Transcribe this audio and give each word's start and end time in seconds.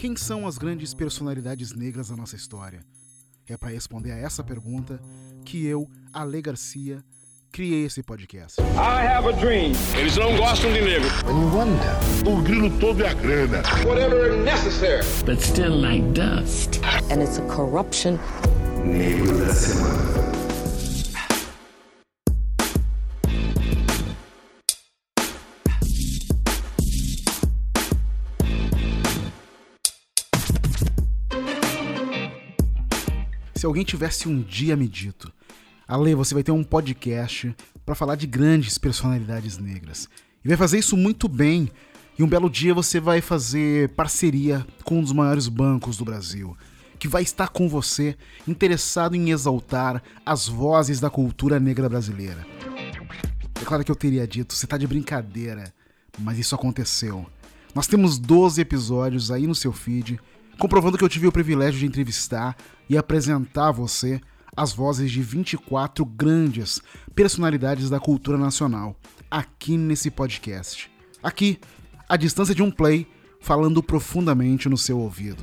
Quem 0.00 0.16
são 0.16 0.46
as 0.46 0.56
grandes 0.56 0.94
personalidades 0.94 1.74
negras 1.74 2.08
da 2.08 2.16
nossa 2.16 2.34
história? 2.34 2.80
É 3.46 3.54
para 3.54 3.68
responder 3.68 4.12
a 4.12 4.16
essa 4.16 4.42
pergunta 4.42 4.98
que 5.44 5.66
eu, 5.66 5.86
Ale 6.10 6.40
Garcia, 6.40 7.04
criei 7.52 7.84
esse 7.84 8.02
podcast. 8.02 8.58
I 8.62 9.06
have 9.06 9.28
a 9.28 9.32
dream. 9.32 9.72
Eles 9.94 10.16
não 10.16 10.34
gostam 10.38 10.72
de 10.72 10.80
negro. 10.80 11.06
O 12.26 12.40
grilo 12.40 12.70
todo 12.78 13.04
é 13.04 13.10
a 13.10 13.12
grana. 13.12 13.58
Whatever 13.86 14.38
necessary. 14.42 15.04
but 15.26 15.38
still 15.38 15.78
like 15.78 16.02
dust. 16.14 16.80
and 17.10 17.22
it's 17.22 17.36
a 17.38 17.42
corruption. 17.42 18.18
Negro 18.82 19.36
da 19.36 19.52
semana. 19.52 20.09
Se 33.60 33.66
alguém 33.66 33.84
tivesse 33.84 34.26
um 34.26 34.40
dia 34.40 34.74
me 34.74 34.88
dito, 34.88 35.30
Ale, 35.86 36.14
você 36.14 36.32
vai 36.32 36.42
ter 36.42 36.50
um 36.50 36.64
podcast 36.64 37.54
para 37.84 37.94
falar 37.94 38.14
de 38.14 38.26
grandes 38.26 38.78
personalidades 38.78 39.58
negras. 39.58 40.08
E 40.42 40.48
vai 40.48 40.56
fazer 40.56 40.78
isso 40.78 40.96
muito 40.96 41.28
bem. 41.28 41.70
E 42.18 42.22
um 42.22 42.26
belo 42.26 42.48
dia 42.48 42.72
você 42.72 42.98
vai 42.98 43.20
fazer 43.20 43.90
parceria 43.90 44.66
com 44.82 45.00
um 45.00 45.02
dos 45.02 45.12
maiores 45.12 45.46
bancos 45.46 45.98
do 45.98 46.06
Brasil, 46.06 46.56
que 46.98 47.06
vai 47.06 47.22
estar 47.22 47.48
com 47.48 47.68
você 47.68 48.16
interessado 48.48 49.14
em 49.14 49.28
exaltar 49.28 50.02
as 50.24 50.48
vozes 50.48 50.98
da 50.98 51.10
cultura 51.10 51.60
negra 51.60 51.86
brasileira. 51.86 52.46
É 53.60 53.64
claro 53.66 53.84
que 53.84 53.90
eu 53.90 53.96
teria 53.96 54.26
dito, 54.26 54.54
você 54.54 54.66
tá 54.66 54.78
de 54.78 54.86
brincadeira, 54.86 55.70
mas 56.18 56.38
isso 56.38 56.54
aconteceu. 56.54 57.26
Nós 57.74 57.86
temos 57.86 58.18
12 58.18 58.58
episódios 58.58 59.30
aí 59.30 59.46
no 59.46 59.54
seu 59.54 59.70
feed, 59.70 60.18
comprovando 60.60 60.98
que 60.98 61.02
eu 61.02 61.08
tive 61.08 61.26
o 61.26 61.32
privilégio 61.32 61.80
de 61.80 61.86
entrevistar 61.86 62.54
e 62.86 62.98
apresentar 62.98 63.68
a 63.68 63.72
você 63.72 64.20
as 64.54 64.74
vozes 64.74 65.10
de 65.10 65.22
24 65.22 66.04
grandes 66.04 66.82
personalidades 67.14 67.88
da 67.88 67.98
cultura 67.98 68.36
nacional, 68.36 68.94
aqui 69.30 69.78
nesse 69.78 70.10
podcast. 70.10 70.90
Aqui, 71.22 71.58
à 72.06 72.14
distância 72.14 72.54
de 72.54 72.62
um 72.62 72.70
play, 72.70 73.06
falando 73.40 73.82
profundamente 73.82 74.68
no 74.68 74.76
seu 74.76 74.98
ouvido. 74.98 75.42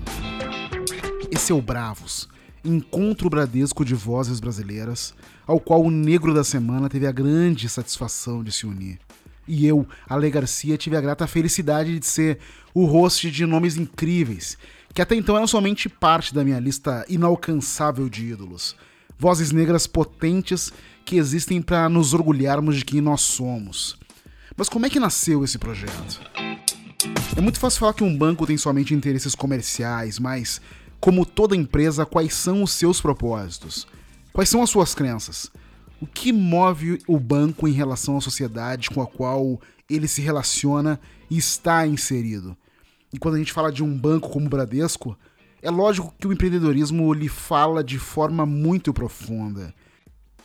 Esse 1.32 1.52
é 1.52 1.56
o 1.56 1.62
Bravos, 1.64 2.30
encontro 2.64 3.28
bradesco 3.28 3.84
de 3.84 3.96
vozes 3.96 4.40
brasileiras, 4.40 5.16
ao 5.48 5.60
qual 5.60 5.82
o 5.82 5.90
negro 5.90 6.32
da 6.32 6.44
semana 6.44 6.90
teve 6.90 7.08
a 7.08 7.12
grande 7.12 7.68
satisfação 7.68 8.44
de 8.44 8.52
se 8.52 8.68
unir. 8.68 9.00
E 9.48 9.66
eu, 9.66 9.88
Ale 10.08 10.30
Garcia, 10.30 10.78
tive 10.78 10.98
a 10.98 11.02
grata 11.02 11.26
felicidade 11.26 11.98
de 11.98 12.06
ser 12.06 12.40
o 12.74 12.86
host 12.86 13.32
de 13.32 13.46
nomes 13.46 13.78
incríveis, 13.78 14.58
que 14.94 15.02
até 15.02 15.16
então 15.16 15.38
eram 15.38 15.48
somente 15.48 15.88
parte 15.88 16.34
da 16.34 16.44
minha 16.44 16.60
lista 16.60 17.06
inalcançável 17.08 18.10
de 18.10 18.26
ídolos. 18.26 18.76
Vozes 19.18 19.52
negras 19.52 19.88
potentes 19.88 20.72
que 21.06 21.16
existem 21.16 21.62
para 21.62 21.88
nos 21.88 22.14
orgulharmos 22.14 22.76
de 22.76 22.86
quem 22.86 23.02
nós 23.02 23.22
somos. 23.22 23.98
Mas 24.56 24.68
como 24.68 24.86
é 24.86 24.90
que 24.90 25.00
nasceu 25.00 25.44
esse 25.44 25.58
projeto? 25.58 26.20
É 27.36 27.42
muito 27.42 27.60
fácil 27.60 27.80
falar 27.80 27.94
que 27.94 28.04
um 28.04 28.18
banco 28.18 28.46
tem 28.46 28.58
somente 28.58 28.94
interesses 28.94 29.36
comerciais, 29.36 30.20
mas, 30.20 30.60
como 31.00 31.26
toda 31.26 31.56
empresa, 31.56 32.06
quais 32.06 32.34
são 32.34 32.64
os 32.64 32.72
seus 32.72 33.00
propósitos? 33.00 33.88
Quais 34.34 34.50
são 34.50 34.62
as 34.62 34.70
suas 34.70 34.94
crenças? 34.94 35.52
O 36.00 36.06
que 36.06 36.32
move 36.32 37.00
o 37.08 37.20
banco 37.20 37.68
em 37.68 37.72
relação 37.72 38.18
à 38.18 38.22
sociedade 38.22 38.92
com 38.92 39.02
a 39.02 39.08
qual 39.08 39.60
ele 39.90 40.08
se 40.08 40.22
relaciona 40.22 41.00
e 41.28 41.38
está 41.38 41.88
inserido? 41.88 42.56
E 43.12 43.18
quando 43.18 43.36
a 43.36 43.38
gente 43.40 43.52
fala 43.52 43.72
de 43.72 43.84
um 43.84 43.98
banco 43.98 44.30
como 44.30 44.46
o 44.46 44.50
Bradesco, 44.50 45.18
é 45.60 45.72
lógico 45.72 46.14
que 46.20 46.28
o 46.28 46.34
empreendedorismo 46.34 47.12
lhe 47.14 47.28
fala 47.28 47.84
de 47.84 47.98
forma 47.98 48.46
muito 48.46 48.94
profunda. 48.94 49.74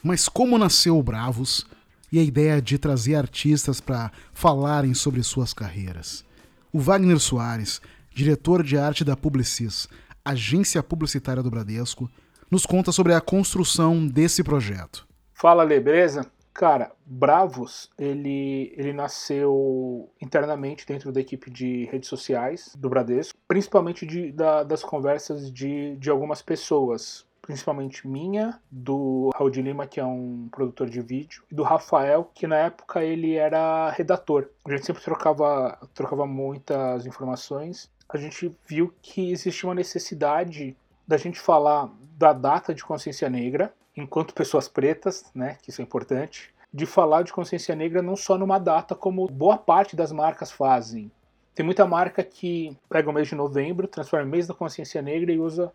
Mas 0.02 0.26
como 0.26 0.56
nasceu 0.56 0.98
o 0.98 1.02
Bravos 1.02 1.66
e 2.10 2.18
a 2.18 2.22
ideia 2.22 2.62
de 2.62 2.78
trazer 2.78 3.16
artistas 3.16 3.78
para 3.78 4.10
falarem 4.32 4.94
sobre 4.94 5.22
suas 5.22 5.52
carreiras? 5.52 6.24
O 6.72 6.80
Wagner 6.80 7.18
Soares, 7.18 7.82
diretor 8.14 8.62
de 8.62 8.78
arte 8.78 9.04
da 9.04 9.16
Publicis, 9.18 9.86
agência 10.24 10.82
publicitária 10.82 11.42
do 11.42 11.50
Bradesco, 11.50 12.10
nos 12.50 12.64
conta 12.64 12.90
sobre 12.90 13.12
a 13.12 13.20
construção 13.20 14.06
desse 14.06 14.42
projeto. 14.42 15.11
Fala, 15.42 15.64
Lê, 15.64 15.80
beleza? 15.80 16.24
Cara, 16.54 16.92
Bravos, 17.04 17.90
ele, 17.98 18.72
ele 18.76 18.92
nasceu 18.92 20.08
internamente 20.20 20.86
dentro 20.86 21.10
da 21.10 21.20
equipe 21.20 21.50
de 21.50 21.86
redes 21.86 22.08
sociais 22.08 22.72
do 22.78 22.88
Bradesco, 22.88 23.36
principalmente 23.48 24.06
de, 24.06 24.30
da, 24.30 24.62
das 24.62 24.84
conversas 24.84 25.52
de, 25.52 25.96
de 25.96 26.08
algumas 26.08 26.40
pessoas, 26.42 27.26
principalmente 27.40 28.06
minha, 28.06 28.60
do 28.70 29.30
Raul 29.34 29.50
de 29.50 29.60
Lima, 29.60 29.84
que 29.84 29.98
é 29.98 30.04
um 30.04 30.48
produtor 30.48 30.88
de 30.88 31.00
vídeo, 31.00 31.42
e 31.50 31.56
do 31.56 31.64
Rafael, 31.64 32.30
que 32.32 32.46
na 32.46 32.58
época 32.58 33.02
ele 33.02 33.34
era 33.34 33.90
redator. 33.90 34.48
A 34.64 34.70
gente 34.70 34.86
sempre 34.86 35.02
trocava, 35.02 35.76
trocava 35.92 36.24
muitas 36.24 37.04
informações. 37.04 37.90
A 38.08 38.16
gente 38.16 38.56
viu 38.64 38.94
que 39.02 39.32
existia 39.32 39.68
uma 39.68 39.74
necessidade 39.74 40.76
da 41.04 41.16
gente 41.16 41.40
falar 41.40 41.90
da 42.16 42.32
data 42.32 42.72
de 42.72 42.84
consciência 42.84 43.28
negra, 43.28 43.74
enquanto 43.96 44.34
pessoas 44.34 44.68
pretas, 44.68 45.24
né, 45.34 45.58
que 45.62 45.70
isso 45.70 45.80
é 45.80 45.84
importante, 45.84 46.52
de 46.72 46.86
falar 46.86 47.22
de 47.22 47.32
consciência 47.32 47.74
negra 47.76 48.00
não 48.00 48.16
só 48.16 48.38
numa 48.38 48.58
data 48.58 48.94
como 48.94 49.26
boa 49.26 49.58
parte 49.58 49.94
das 49.94 50.10
marcas 50.10 50.50
fazem. 50.50 51.10
Tem 51.54 51.64
muita 51.64 51.86
marca 51.86 52.24
que 52.24 52.76
pega 52.88 53.10
o 53.10 53.12
mês 53.12 53.28
de 53.28 53.34
novembro, 53.34 53.86
transforma 53.86 54.26
em 54.26 54.30
mês 54.30 54.46
da 54.46 54.54
consciência 54.54 55.02
negra 55.02 55.32
e 55.32 55.38
usa 55.38 55.70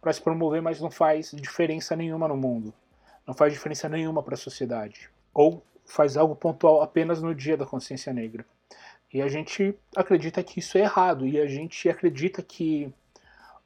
para 0.00 0.12
se 0.12 0.20
promover, 0.20 0.60
mas 0.60 0.80
não 0.80 0.90
faz 0.90 1.30
diferença 1.30 1.94
nenhuma 1.94 2.26
no 2.26 2.36
mundo. 2.36 2.74
Não 3.24 3.34
faz 3.34 3.52
diferença 3.52 3.88
nenhuma 3.88 4.22
para 4.24 4.34
a 4.34 4.38
sociedade. 4.38 5.08
Ou 5.32 5.62
faz 5.84 6.16
algo 6.16 6.34
pontual 6.34 6.82
apenas 6.82 7.22
no 7.22 7.32
dia 7.32 7.56
da 7.56 7.66
consciência 7.66 8.12
negra. 8.12 8.44
E 9.12 9.22
a 9.22 9.28
gente 9.28 9.76
acredita 9.94 10.42
que 10.42 10.58
isso 10.58 10.78
é 10.78 10.82
errado 10.82 11.26
e 11.26 11.38
a 11.40 11.46
gente 11.46 11.88
acredita 11.88 12.42
que 12.42 12.92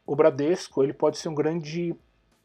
o 0.06 0.16
Bradesco 0.16 0.82
ele 0.82 0.92
pode 0.92 1.18
ser 1.18 1.28
um 1.28 1.34
grande 1.34 1.94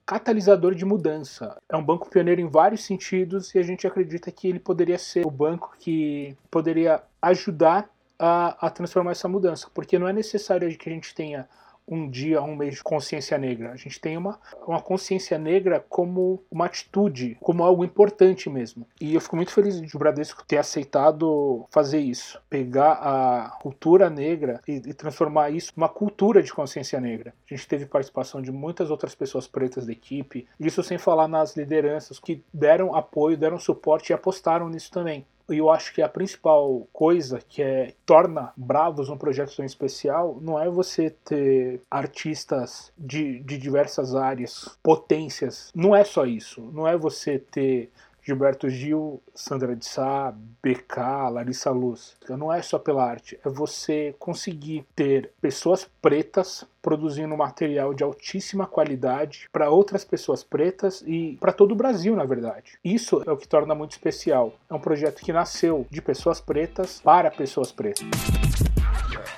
catalisador 0.10 0.74
de 0.74 0.84
mudança. 0.84 1.56
É 1.70 1.78
um 1.78 1.86
banco 1.86 2.10
pioneiro 2.10 2.42
em 2.42 2.48
vários 2.48 2.84
sentidos 2.84 3.54
e 3.54 3.60
a 3.60 3.62
gente 3.62 3.86
acredita 3.86 4.32
que 4.32 4.48
ele 4.48 4.60
poderia 4.60 4.98
ser 4.98 5.24
o 5.24 5.30
banco 5.30 5.76
que 5.78 6.36
poderia 6.50 7.04
ajudar 7.22 7.88
a, 8.18 8.66
a 8.66 8.72
transformar 8.72 9.12
essa 9.12 9.28
mudança, 9.28 9.70
porque 9.72 10.00
não 10.00 10.08
é 10.08 10.14
necessário 10.14 10.76
que 10.76 10.90
a 10.90 10.92
gente 10.92 11.14
tenha 11.14 11.48
um 11.90 12.10
dia, 12.10 12.42
um 12.42 12.56
mês 12.56 12.76
de 12.76 12.84
consciência 12.84 13.38
negra. 13.38 13.72
A 13.72 13.76
gente 13.76 14.00
tem 14.00 14.16
uma, 14.16 14.40
uma 14.68 14.82
consciência 14.82 15.38
negra 15.38 15.84
como 15.90 16.44
uma 16.52 16.66
atitude, 16.66 17.38
como 17.42 17.64
algo 17.64 17.84
importante 17.84 18.50
mesmo. 18.50 18.86
E 19.02 19.16
eu 19.16 19.22
fico 19.22 19.36
muito 19.36 19.52
feliz 19.52 19.82
de 19.82 19.96
o 19.96 20.00
Bradesco 20.00 20.44
ter 20.46 20.58
aceitado 20.58 21.66
fazer 21.72 22.00
isso. 22.00 22.40
Pegar 22.50 22.94
a 22.94 23.58
cultura 23.62 24.10
negra 24.10 24.62
e, 24.68 24.74
e 24.74 24.94
transformar 24.94 25.50
isso 25.50 25.74
numa 25.76 25.90
cultura 25.90 26.44
de 26.44 26.54
consciência 26.54 27.00
negra. 27.00 27.34
A 27.50 27.56
gente 27.56 27.68
teve 27.68 27.86
participação 27.86 28.42
de 28.42 28.52
muitas 28.52 28.92
outras 28.92 29.16
pessoas 29.16 29.48
pretas 29.48 29.86
da 29.86 29.92
equipe. 29.92 30.48
Isso 30.60 30.84
sem 30.84 30.98
falar 30.98 31.28
nas 31.28 31.56
lideranças 31.56 32.20
que 32.20 32.44
deram 32.54 32.96
apoio, 32.96 33.38
deram 33.38 33.58
suporte 33.58 34.12
e 34.12 34.14
apostaram 34.14 34.70
nisso 34.70 34.92
também 34.92 35.26
eu 35.50 35.70
acho 35.70 35.94
que 35.94 36.02
a 36.02 36.10
principal 36.10 36.88
coisa 36.92 37.40
que 37.48 37.62
é, 37.62 37.94
torna 38.06 38.52
Bravos 38.56 39.10
um 39.10 39.18
projeto 39.18 39.56
tão 39.56 39.66
especial 39.66 40.38
não 40.42 40.60
é 40.60 40.70
você 40.70 41.10
ter 41.10 41.82
artistas 41.90 42.92
de, 42.98 43.40
de 43.42 43.58
diversas 43.58 44.16
áreas, 44.16 44.78
potências. 44.84 45.72
Não 45.74 45.96
é 45.96 46.04
só 46.04 46.26
isso. 46.26 46.62
Não 46.74 46.88
é 46.88 46.98
você 46.98 47.40
ter 47.40 47.92
Gilberto 48.24 48.70
Gil, 48.70 49.22
Sandra 49.34 49.76
de 49.76 49.86
Sá, 49.86 50.34
BK, 50.64 51.30
Larissa 51.32 51.72
Luz. 51.72 52.16
Não 52.30 52.52
é 52.52 52.62
só 52.62 52.78
pela 52.78 53.04
arte, 53.04 53.40
é 53.44 53.50
você 53.50 54.16
conseguir 54.20 54.86
ter 54.96 55.32
pessoas 55.42 55.90
pretas 56.02 56.66
produzindo 56.82 57.36
material 57.36 57.94
de 57.94 58.04
altíssima 58.04 58.66
qualidade 58.66 59.48
para 59.52 59.70
outras 59.70 60.06
pessoas 60.06 60.44
pretas 60.44 61.04
e 61.06 61.38
para 61.40 61.52
todo 61.52 61.74
o 61.74 61.76
Brasil, 61.76 62.16
na 62.16 62.26
verdade. 62.26 62.80
Isso 62.84 63.22
é 63.26 63.32
o 63.32 63.38
que 63.38 63.48
torna 63.48 63.76
muito 63.76 63.92
especial. 63.92 64.54
É 64.70 64.74
um 64.74 64.80
projeto 64.80 65.22
que 65.22 65.34
nasceu 65.34 65.86
de 65.90 66.02
pessoas 66.02 66.40
pretas 66.40 67.02
para 67.02 67.30
pessoas 67.32 67.72
pretas. 67.72 68.06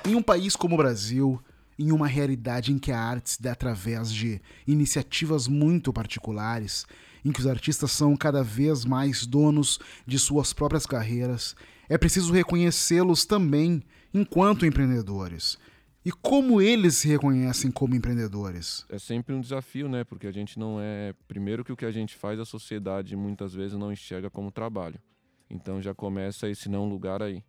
Em 0.06 0.14
um 0.14 0.22
país 0.22 0.56
como 0.56 0.74
o 0.74 0.78
Brasil, 0.78 1.40
em 1.78 1.92
uma 1.92 2.06
realidade 2.06 2.72
em 2.72 2.78
que 2.78 2.92
a 2.92 2.98
arte 2.98 3.30
se 3.30 3.42
dá 3.42 3.52
através 3.52 4.12
de 4.12 4.40
iniciativas 4.66 5.48
muito 5.48 5.92
particulares, 5.92 6.86
em 7.24 7.32
que 7.32 7.40
os 7.40 7.46
artistas 7.46 7.92
são 7.92 8.16
cada 8.16 8.42
vez 8.42 8.84
mais 8.84 9.26
donos 9.26 9.78
de 10.06 10.18
suas 10.18 10.52
próprias 10.52 10.86
carreiras, 10.86 11.54
é 11.88 11.96
preciso 11.98 12.32
reconhecê-los 12.32 13.24
também 13.24 13.82
enquanto 14.12 14.66
empreendedores. 14.66 15.58
E 16.04 16.10
como 16.10 16.60
eles 16.60 16.96
se 16.96 17.06
reconhecem 17.06 17.70
como 17.70 17.94
empreendedores? 17.94 18.84
É 18.88 18.98
sempre 18.98 19.34
um 19.34 19.40
desafio, 19.40 19.88
né? 19.88 20.02
Porque 20.02 20.26
a 20.26 20.32
gente 20.32 20.58
não 20.58 20.80
é. 20.80 21.14
Primeiro, 21.28 21.64
que 21.64 21.72
o 21.72 21.76
que 21.76 21.84
a 21.84 21.92
gente 21.92 22.16
faz, 22.16 22.40
a 22.40 22.44
sociedade 22.44 23.14
muitas 23.14 23.54
vezes 23.54 23.78
não 23.78 23.92
enxerga 23.92 24.28
como 24.28 24.50
trabalho. 24.50 25.00
Então 25.48 25.80
já 25.80 25.94
começa 25.94 26.48
esse 26.48 26.68
não 26.68 26.88
lugar 26.88 27.22
aí. 27.22 27.44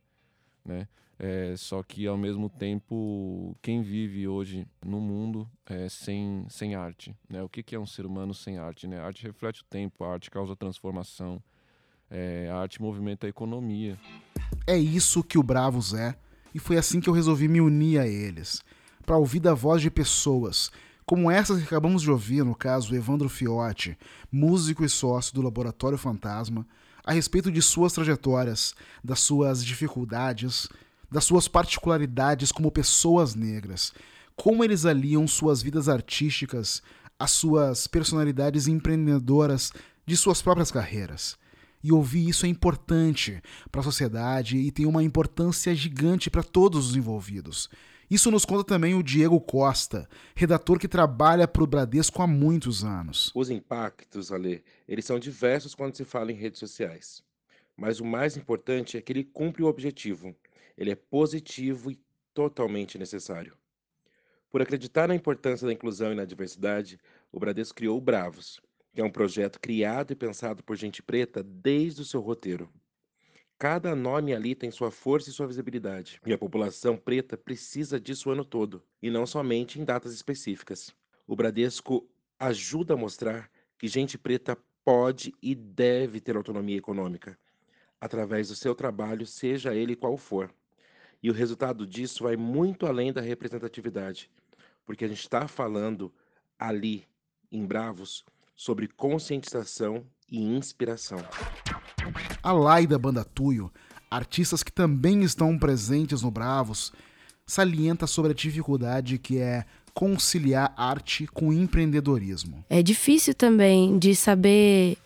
né? 0.63 0.87
É, 1.19 1.53
só 1.55 1.81
que 1.83 2.07
ao 2.07 2.17
mesmo 2.17 2.49
tempo, 2.49 3.55
quem 3.61 3.81
vive 3.81 4.27
hoje 4.27 4.67
no 4.83 4.99
mundo 4.99 5.47
é, 5.65 5.87
sem, 5.87 6.45
sem 6.49 6.75
arte, 6.75 7.15
né? 7.29 7.41
O 7.43 7.49
que, 7.49 7.61
que 7.61 7.75
é 7.75 7.79
um 7.79 7.85
ser 7.85 8.05
humano 8.05 8.33
sem 8.33 8.57
arte, 8.57 8.87
né? 8.87 8.99
A 8.99 9.05
arte 9.05 9.23
reflete 9.23 9.61
o 9.61 9.65
tempo, 9.65 10.03
a 10.03 10.11
arte 10.11 10.31
causa 10.31 10.55
transformação, 10.55 11.41
é, 12.09 12.49
a 12.51 12.57
arte 12.57 12.81
movimenta 12.81 13.27
a 13.27 13.29
economia. 13.29 13.97
É 14.65 14.77
isso 14.77 15.23
que 15.23 15.37
o 15.37 15.43
Bravos 15.43 15.93
é, 15.93 16.15
e 16.53 16.59
foi 16.59 16.77
assim 16.77 16.99
que 16.99 17.09
eu 17.09 17.13
resolvi 17.13 17.47
me 17.47 17.61
unir 17.61 17.99
a 17.99 18.07
eles, 18.07 18.63
para 19.05 19.17
ouvir 19.17 19.39
da 19.39 19.53
voz 19.53 19.81
de 19.81 19.91
pessoas 19.91 20.71
como 21.05 21.29
essas 21.29 21.59
que 21.59 21.65
acabamos 21.65 22.01
de 22.01 22.09
ouvir, 22.09 22.45
no 22.45 22.55
caso 22.55 22.95
Evandro 22.95 23.27
Fiotti, 23.27 23.97
músico 24.31 24.85
e 24.85 24.89
sócio 24.89 25.33
do 25.33 25.41
Laboratório 25.41 25.97
Fantasma, 25.97 26.65
a 27.03 27.11
respeito 27.11 27.51
de 27.51 27.61
suas 27.61 27.91
trajetórias, 27.91 28.73
das 29.03 29.19
suas 29.19 29.63
dificuldades, 29.65 30.69
das 31.13 31.25
suas 31.25 31.47
particularidades 31.47 32.51
como 32.51 32.71
pessoas 32.71 33.35
negras, 33.35 33.93
como 34.35 34.63
eles 34.63 34.83
aliam 34.83 35.27
suas 35.27 35.61
vidas 35.61 35.87
artísticas 35.87 36.81
às 37.19 37.29
suas 37.29 37.85
personalidades 37.85 38.67
empreendedoras 38.67 39.71
de 40.07 40.17
suas 40.17 40.41
próprias 40.41 40.71
carreiras. 40.71 41.37
E 41.83 41.91
ouvir 41.91 42.27
isso 42.27 42.47
é 42.47 42.49
importante 42.49 43.43
para 43.71 43.81
a 43.81 43.83
sociedade 43.83 44.57
e 44.57 44.71
tem 44.71 44.87
uma 44.87 45.03
importância 45.03 45.75
gigante 45.75 46.31
para 46.31 46.41
todos 46.41 46.89
os 46.89 46.95
envolvidos. 46.95 47.69
Isso 48.09 48.31
nos 48.31 48.43
conta 48.43 48.63
também 48.63 48.95
o 48.95 49.03
Diego 49.03 49.39
Costa, 49.39 50.09
redator 50.35 50.79
que 50.79 50.87
trabalha 50.87 51.47
para 51.47 51.63
o 51.63 51.67
Bradesco 51.67 52.23
há 52.23 52.27
muitos 52.27 52.83
anos. 52.83 53.31
Os 53.35 53.51
impactos, 53.51 54.31
Ale, 54.31 54.63
eles 54.87 55.05
são 55.05 55.19
diversos 55.19 55.75
quando 55.75 55.95
se 55.95 56.05
fala 56.05 56.31
em 56.31 56.35
redes 56.35 56.59
sociais. 56.59 57.23
Mas 57.77 57.99
o 57.99 58.05
mais 58.05 58.35
importante 58.35 58.97
é 58.97 59.01
que 59.01 59.11
ele 59.11 59.23
cumpre 59.23 59.61
o 59.61 59.67
objetivo. 59.67 60.35
Ele 60.77 60.91
é 60.91 60.95
positivo 60.95 61.91
e 61.91 61.99
totalmente 62.33 62.97
necessário. 62.97 63.57
Por 64.49 64.61
acreditar 64.61 65.07
na 65.07 65.15
importância 65.15 65.65
da 65.65 65.73
inclusão 65.73 66.11
e 66.11 66.15
na 66.15 66.25
diversidade, 66.25 66.99
o 67.31 67.39
Bradesco 67.39 67.75
criou 67.75 67.97
o 67.97 68.01
Bravos, 68.01 68.61
que 68.93 69.01
é 69.01 69.03
um 69.03 69.11
projeto 69.11 69.59
criado 69.59 70.11
e 70.11 70.15
pensado 70.15 70.63
por 70.63 70.75
gente 70.75 71.01
preta 71.01 71.41
desde 71.41 72.01
o 72.01 72.05
seu 72.05 72.21
roteiro. 72.21 72.69
Cada 73.57 73.95
nome 73.95 74.33
ali 74.33 74.53
tem 74.55 74.69
sua 74.69 74.91
força 74.91 75.29
e 75.29 75.33
sua 75.33 75.47
visibilidade. 75.47 76.19
E 76.25 76.33
a 76.33 76.37
população 76.37 76.97
preta 76.97 77.37
precisa 77.37 77.99
disso 77.99 78.29
o 78.29 78.31
ano 78.31 78.43
todo, 78.43 78.83
e 79.01 79.09
não 79.09 79.25
somente 79.25 79.79
em 79.79 79.85
datas 79.85 80.13
específicas. 80.13 80.93
O 81.25 81.35
Bradesco 81.35 82.07
ajuda 82.37 82.93
a 82.93 82.97
mostrar 82.97 83.49
que 83.77 83.87
gente 83.87 84.17
preta 84.17 84.57
pode 84.83 85.33
e 85.41 85.55
deve 85.55 86.19
ter 86.19 86.35
autonomia 86.35 86.77
econômica, 86.77 87.39
através 87.99 88.49
do 88.49 88.55
seu 88.55 88.75
trabalho, 88.75 89.25
seja 89.25 89.73
ele 89.73 89.95
qual 89.95 90.17
for. 90.17 90.53
E 91.23 91.29
o 91.29 91.33
resultado 91.33 91.87
disso 91.87 92.25
vai 92.25 92.35
muito 92.35 92.85
além 92.85 93.13
da 93.13 93.21
representatividade, 93.21 94.29
porque 94.85 95.05
a 95.05 95.07
gente 95.07 95.21
está 95.21 95.47
falando 95.47 96.13
ali, 96.59 97.05
em 97.49 97.65
Bravos, 97.65 98.25
sobre 98.53 98.89
conscientização 98.89 100.05
e 100.29 100.43
inspiração. 100.43 101.19
A 102.43 102.51
Laida 102.51 102.99
Banda 102.99 103.23
Tuyo, 103.23 103.71
artistas 104.11 104.61
que 104.61 104.71
também 104.71 105.23
estão 105.23 105.57
presentes 105.57 106.21
no 106.23 106.29
Bravos, 106.29 106.91
salienta 107.47 108.05
sobre 108.05 108.31
a 108.31 108.35
dificuldade 108.35 109.17
que 109.17 109.37
é 109.37 109.63
conciliar 109.93 110.73
arte 110.75 111.25
com 111.27 111.53
empreendedorismo. 111.53 112.65
É 112.69 112.83
difícil 112.83 113.33
também 113.33 113.97
de 113.97 114.13
saber 114.13 114.97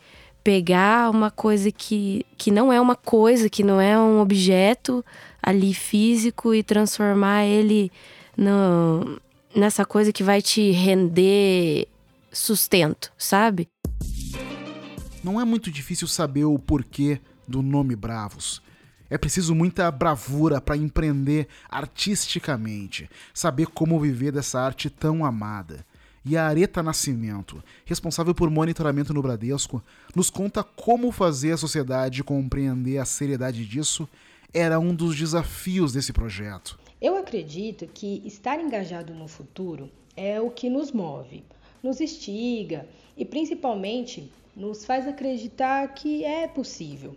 pegar 0.48 1.10
uma 1.10 1.30
coisa 1.30 1.70
que, 1.74 2.26
que 2.38 2.52
não 2.52 2.72
é 2.72 2.80
uma 2.80 2.96
coisa, 2.96 3.50
que 3.50 3.64
não 3.64 3.82
é 3.82 4.00
um 4.00 4.22
objeto 4.22 5.04
ali 5.44 5.74
físico 5.74 6.54
e 6.54 6.64
transformar 6.64 7.44
ele 7.44 7.92
no, 8.38 9.20
nessa 9.54 9.84
coisa 9.84 10.14
que 10.14 10.24
vai 10.24 10.42
te 10.42 10.72
render 10.72 11.90
sustento, 12.32 13.12
sabe? 13.18 13.68
Não 15.22 15.42
é 15.42 15.44
muito 15.44 15.70
difícil 15.70 16.08
saber 16.08 16.46
o 16.46 16.58
porquê 16.58 17.20
do 17.46 17.62
nome 17.62 17.94
Bravos. 17.94 18.62
É 19.10 19.18
preciso 19.18 19.54
muita 19.54 19.92
bravura 19.92 20.62
para 20.62 20.78
empreender 20.78 21.50
artisticamente, 21.70 23.10
saber 23.34 23.68
como 23.68 24.00
viver 24.00 24.32
dessa 24.32 24.62
arte 24.62 24.90
tão 24.90 25.26
amada. 25.26 25.86
E 26.29 26.35
a 26.35 26.45
Areta 26.45 26.83
Nascimento, 26.83 27.63
responsável 27.85 28.35
por 28.35 28.50
monitoramento 28.50 29.13
no 29.13 29.21
Bradesco, 29.21 29.81
nos 30.13 30.29
conta 30.29 30.62
como 30.62 31.09
fazer 31.09 31.53
a 31.53 31.57
sociedade 31.57 32.21
compreender 32.21 32.97
a 32.97 33.06
seriedade 33.06 33.65
disso 33.65 34.09
era 34.53 34.77
um 34.77 34.94
dos 34.94 35.15
desafios 35.15 35.94
desse 35.94 36.12
projeto. 36.12 36.77
Eu 37.01 37.15
acredito 37.15 37.88
que 37.88 38.21
estar 38.25 38.59
engajado 38.59 39.13
no 39.13 39.25
futuro 39.25 39.89
é 40.18 40.41
o 40.41 40.51
que 40.51 40.69
nos 40.69 40.91
move, 40.91 41.45
nos 41.81 42.01
instiga 42.01 42.85
e 43.15 43.24
principalmente 43.24 44.29
nos 44.53 44.83
faz 44.83 45.07
acreditar 45.07 45.88
que 45.94 46.25
é 46.25 46.45
possível. 46.45 47.15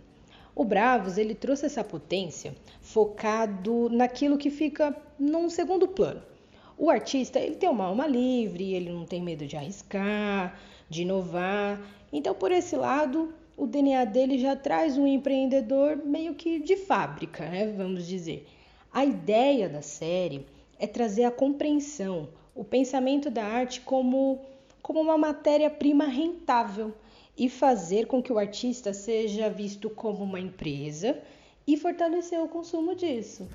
O 0.55 0.63
Bravos 0.63 1.17
ele 1.17 1.35
trouxe 1.35 1.65
essa 1.65 1.83
potência 1.83 2.55
focado 2.81 3.89
naquilo 3.89 4.37
que 4.37 4.49
fica 4.49 4.95
num 5.19 5.49
segundo 5.49 5.85
plano. 5.85 6.30
O 6.77 6.89
artista 6.89 7.39
ele 7.39 7.55
tem 7.55 7.69
uma 7.69 7.85
alma 7.85 8.07
livre, 8.07 8.73
ele 8.73 8.91
não 8.91 9.05
tem 9.05 9.21
medo 9.21 9.45
de 9.45 9.55
arriscar, 9.55 10.59
de 10.89 11.03
inovar. 11.03 11.79
Então, 12.11 12.33
por 12.33 12.51
esse 12.51 12.75
lado, 12.75 13.33
o 13.55 13.67
DNA 13.67 14.05
dele 14.05 14.37
já 14.37 14.55
traz 14.55 14.97
um 14.97 15.05
empreendedor 15.05 15.97
meio 15.97 16.33
que 16.33 16.59
de 16.59 16.75
fábrica, 16.75 17.47
né? 17.47 17.73
Vamos 17.77 18.07
dizer. 18.07 18.47
A 18.91 19.05
ideia 19.05 19.69
da 19.69 19.81
série 19.81 20.45
é 20.79 20.87
trazer 20.87 21.23
a 21.23 21.31
compreensão, 21.31 22.27
o 22.55 22.63
pensamento 22.63 23.29
da 23.29 23.43
arte 23.43 23.81
como, 23.81 24.39
como 24.81 24.99
uma 24.99 25.17
matéria-prima 25.17 26.05
rentável 26.05 26.93
e 27.37 27.47
fazer 27.49 28.07
com 28.07 28.21
que 28.21 28.33
o 28.33 28.37
artista 28.37 28.93
seja 28.93 29.49
visto 29.49 29.89
como 29.89 30.23
uma 30.23 30.39
empresa 30.39 31.17
e 31.65 31.77
fortalecer 31.77 32.39
o 32.41 32.47
consumo 32.47 32.95
disso. 32.95 33.47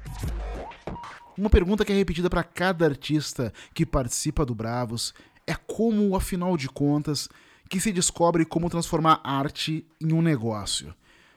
Uma 1.37 1.51
pergunta 1.51 1.85
que 1.85 1.93
é 1.93 1.97
repetida 1.97 2.31
para 2.31 2.43
cada 2.43 2.87
artista 2.87 3.53
que 3.75 3.85
participa 3.85 4.45
do 4.45 4.55
Bravos 4.55 5.13
é 5.47 5.55
como, 5.55 6.17
afinal 6.17 6.57
de 6.57 6.69
contas, 6.69 7.29
que 7.69 7.79
se 7.79 7.93
descobre 7.93 8.45
como 8.45 8.71
transformar 8.71 9.21
arte 9.23 9.85
em 10.01 10.13
um 10.13 10.23
negócio. 10.23 10.95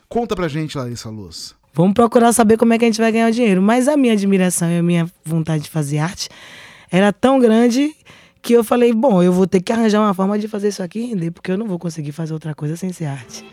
Conta 0.08 0.36
pra 0.36 0.48
gente, 0.48 0.78
Larissa 0.78 1.10
Luz. 1.10 1.54
Vamos 1.74 1.94
procurar 1.94 2.32
saber 2.34 2.58
como 2.58 2.74
é 2.74 2.80
que 2.80 2.86
a 2.86 2.88
gente 2.88 3.00
vai 3.00 3.12
ganhar 3.12 3.28
o 3.28 3.32
dinheiro. 3.32 3.62
Mas 3.62 3.88
a 3.88 3.98
minha 3.98 4.14
admiração 4.14 4.72
e 4.72 4.78
a 4.78 4.84
minha 4.84 5.12
vontade 5.24 5.64
de 5.64 5.70
fazer 5.70 6.00
arte 6.00 6.30
era 6.90 7.12
tão 7.12 7.38
grande 7.38 7.94
que 8.42 8.54
eu 8.54 8.64
falei, 8.64 8.94
bom, 8.94 9.22
eu 9.22 9.34
vou 9.34 9.46
ter 9.46 9.62
que 9.62 9.72
arranjar 9.72 10.00
uma 10.00 10.14
forma 10.14 10.40
de 10.40 10.48
fazer 10.48 10.70
isso 10.70 10.82
aqui 10.82 11.08
render, 11.08 11.32
porque 11.32 11.52
eu 11.52 11.58
não 11.58 11.68
vou 11.68 11.78
conseguir 11.78 12.14
fazer 12.14 12.34
outra 12.34 12.56
coisa 12.56 12.78
sem 12.78 12.92
ser 12.94 13.06
arte. 13.06 13.46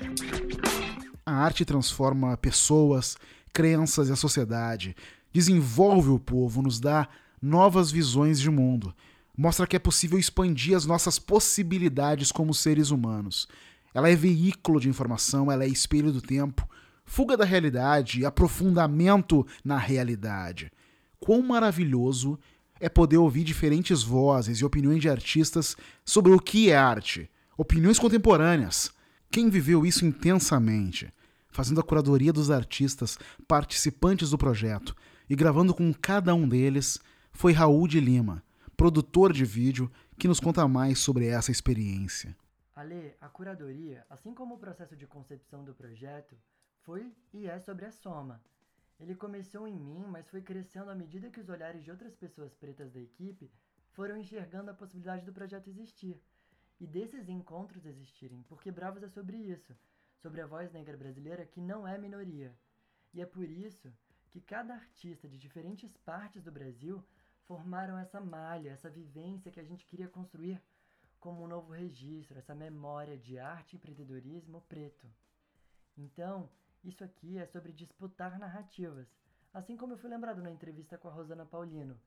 A 1.26 1.32
arte 1.32 1.64
transforma 1.64 2.36
pessoas, 2.36 3.16
crenças 3.52 4.08
e 4.08 4.12
a 4.12 4.16
sociedade, 4.16 4.94
desenvolve 5.36 6.08
o 6.08 6.18
povo, 6.18 6.62
nos 6.62 6.80
dá 6.80 7.06
novas 7.42 7.90
visões 7.90 8.40
de 8.40 8.50
mundo, 8.50 8.94
mostra 9.36 9.66
que 9.66 9.76
é 9.76 9.78
possível 9.78 10.18
expandir 10.18 10.74
as 10.74 10.86
nossas 10.86 11.18
possibilidades 11.18 12.32
como 12.32 12.54
seres 12.54 12.90
humanos. 12.90 13.46
Ela 13.92 14.08
é 14.08 14.16
veículo 14.16 14.80
de 14.80 14.88
informação, 14.88 15.52
ela 15.52 15.62
é 15.62 15.68
espelho 15.68 16.10
do 16.10 16.22
tempo, 16.22 16.66
fuga 17.04 17.36
da 17.36 17.44
realidade, 17.44 18.24
aprofundamento 18.24 19.46
na 19.62 19.76
realidade. 19.76 20.72
Quão 21.20 21.42
maravilhoso 21.42 22.38
é 22.80 22.88
poder 22.88 23.18
ouvir 23.18 23.44
diferentes 23.44 24.02
vozes 24.02 24.60
e 24.60 24.64
opiniões 24.64 25.02
de 25.02 25.10
artistas 25.10 25.76
sobre 26.02 26.32
o 26.32 26.40
que 26.40 26.70
é 26.70 26.76
arte, 26.78 27.28
opiniões 27.58 27.98
contemporâneas. 27.98 28.90
Quem 29.30 29.50
viveu 29.50 29.84
isso 29.84 30.06
intensamente, 30.06 31.12
fazendo 31.50 31.80
a 31.80 31.84
curadoria 31.84 32.32
dos 32.32 32.50
artistas 32.50 33.18
participantes 33.46 34.30
do 34.30 34.38
projeto 34.38 34.96
e 35.28 35.36
gravando 35.36 35.74
com 35.74 35.92
cada 35.92 36.34
um 36.34 36.48
deles, 36.48 36.98
foi 37.32 37.52
Raul 37.52 37.86
de 37.86 38.00
Lima, 38.00 38.42
produtor 38.76 39.32
de 39.32 39.44
vídeo, 39.44 39.90
que 40.18 40.28
nos 40.28 40.40
conta 40.40 40.66
mais 40.66 40.98
sobre 40.98 41.26
essa 41.26 41.50
experiência. 41.50 42.36
Ale, 42.74 43.14
a 43.20 43.28
curadoria, 43.28 44.04
assim 44.10 44.34
como 44.34 44.54
o 44.54 44.58
processo 44.58 44.96
de 44.96 45.06
concepção 45.06 45.64
do 45.64 45.74
projeto, 45.74 46.36
foi 46.82 47.12
e 47.32 47.46
é 47.46 47.58
sobre 47.58 47.84
a 47.84 47.90
soma 47.90 48.40
ele 48.98 49.14
começou 49.14 49.68
em 49.68 49.78
mim, 49.78 50.04
mas 50.08 50.28
foi 50.28 50.40
crescendo 50.40 50.90
à 50.90 50.94
medida 50.94 51.30
que 51.30 51.40
os 51.40 51.48
olhares 51.48 51.84
de 51.84 51.90
outras 51.90 52.14
pessoas 52.14 52.54
pretas 52.54 52.90
da 52.92 53.00
equipe 53.00 53.50
foram 53.92 54.16
enxergando 54.16 54.70
a 54.70 54.74
possibilidade 54.74 55.24
do 55.24 55.32
projeto 55.32 55.68
existir. 55.68 56.20
E 56.80 56.86
desses 56.86 57.28
encontros 57.28 57.84
existirem, 57.84 58.42
porque 58.48 58.70
Bravos 58.70 59.02
é 59.02 59.08
sobre 59.08 59.36
isso, 59.36 59.74
sobre 60.20 60.40
a 60.40 60.46
voz 60.46 60.72
negra 60.72 60.96
brasileira 60.96 61.44
que 61.46 61.60
não 61.60 61.86
é 61.86 61.98
minoria. 61.98 62.54
E 63.12 63.20
é 63.20 63.26
por 63.26 63.48
isso 63.48 63.92
que 64.30 64.40
cada 64.40 64.74
artista 64.74 65.28
de 65.28 65.38
diferentes 65.38 65.96
partes 65.98 66.42
do 66.42 66.52
Brasil 66.52 67.04
formaram 67.46 67.98
essa 67.98 68.20
malha, 68.20 68.70
essa 68.70 68.90
vivência 68.90 69.50
que 69.50 69.60
a 69.60 69.64
gente 69.64 69.86
queria 69.86 70.08
construir 70.08 70.60
como 71.20 71.42
um 71.42 71.48
novo 71.48 71.72
registro, 71.72 72.38
essa 72.38 72.54
memória 72.54 73.16
de 73.16 73.38
arte 73.38 73.72
e 73.72 73.76
empreendedorismo 73.76 74.60
preto. 74.68 75.06
Então, 75.96 76.48
isso 76.84 77.02
aqui 77.02 77.38
é 77.38 77.46
sobre 77.46 77.72
disputar 77.72 78.38
narrativas, 78.38 79.08
Assim 79.56 79.74
como 79.74 79.94
eu 79.94 79.96
fui 79.96 80.10
lembrado 80.10 80.42
na 80.42 80.50
entrevista 80.50 80.98
com 80.98 81.08
a 81.08 81.10
Rosana 81.10 81.46
Paulino, 81.46 81.98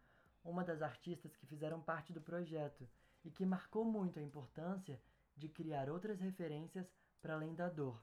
uma 0.46 0.64
das 0.64 0.84
artistas 0.84 1.36
que 1.36 1.48
fizeram 1.48 1.82
parte 1.82 2.14
do 2.14 2.22
projeto 2.22 2.88
e 3.26 3.32
que 3.32 3.44
marcou 3.44 3.84
muito 3.84 4.20
a 4.20 4.22
importância 4.22 5.02
de 5.36 5.50
criar 5.50 5.90
outras 5.90 6.20
referências 6.20 6.86
para 7.20 7.34
além 7.34 7.56
da 7.56 7.68
dor. 7.68 8.00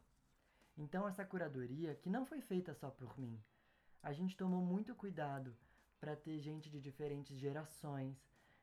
Então, 0.76 1.06
essa 1.06 1.24
curadoria, 1.24 1.94
que 1.94 2.10
não 2.10 2.26
foi 2.26 2.40
feita 2.40 2.74
só 2.74 2.90
por 2.90 3.16
mim, 3.16 3.40
a 4.02 4.12
gente 4.12 4.36
tomou 4.36 4.64
muito 4.64 4.94
cuidado 4.94 5.56
para 5.98 6.16
ter 6.16 6.38
gente 6.38 6.70
de 6.70 6.80
diferentes 6.80 7.38
gerações, 7.38 8.16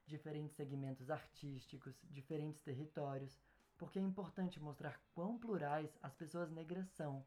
diferentes 0.05 0.55
segmentos 0.55 1.09
artísticos, 1.09 1.95
diferentes 2.09 2.61
territórios, 2.61 3.39
porque 3.77 3.99
é 3.99 4.01
importante 4.01 4.59
mostrar 4.59 4.99
quão 5.13 5.37
plurais 5.37 5.97
as 6.01 6.13
pessoas 6.15 6.51
negras 6.51 6.87
são. 6.89 7.25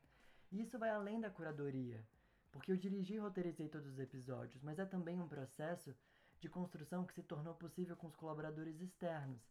E 0.50 0.60
isso 0.62 0.78
vai 0.78 0.90
além 0.90 1.20
da 1.20 1.30
curadoria, 1.30 2.06
porque 2.50 2.70
eu 2.72 2.76
dirigi 2.76 3.14
e 3.14 3.18
roteirizei 3.18 3.68
todos 3.68 3.88
os 3.88 3.98
episódios, 3.98 4.62
mas 4.62 4.78
é 4.78 4.86
também 4.86 5.20
um 5.20 5.28
processo 5.28 5.94
de 6.40 6.48
construção 6.48 7.04
que 7.04 7.14
se 7.14 7.22
tornou 7.22 7.54
possível 7.54 7.96
com 7.96 8.06
os 8.06 8.16
colaboradores 8.16 8.80
externos. 8.80 9.42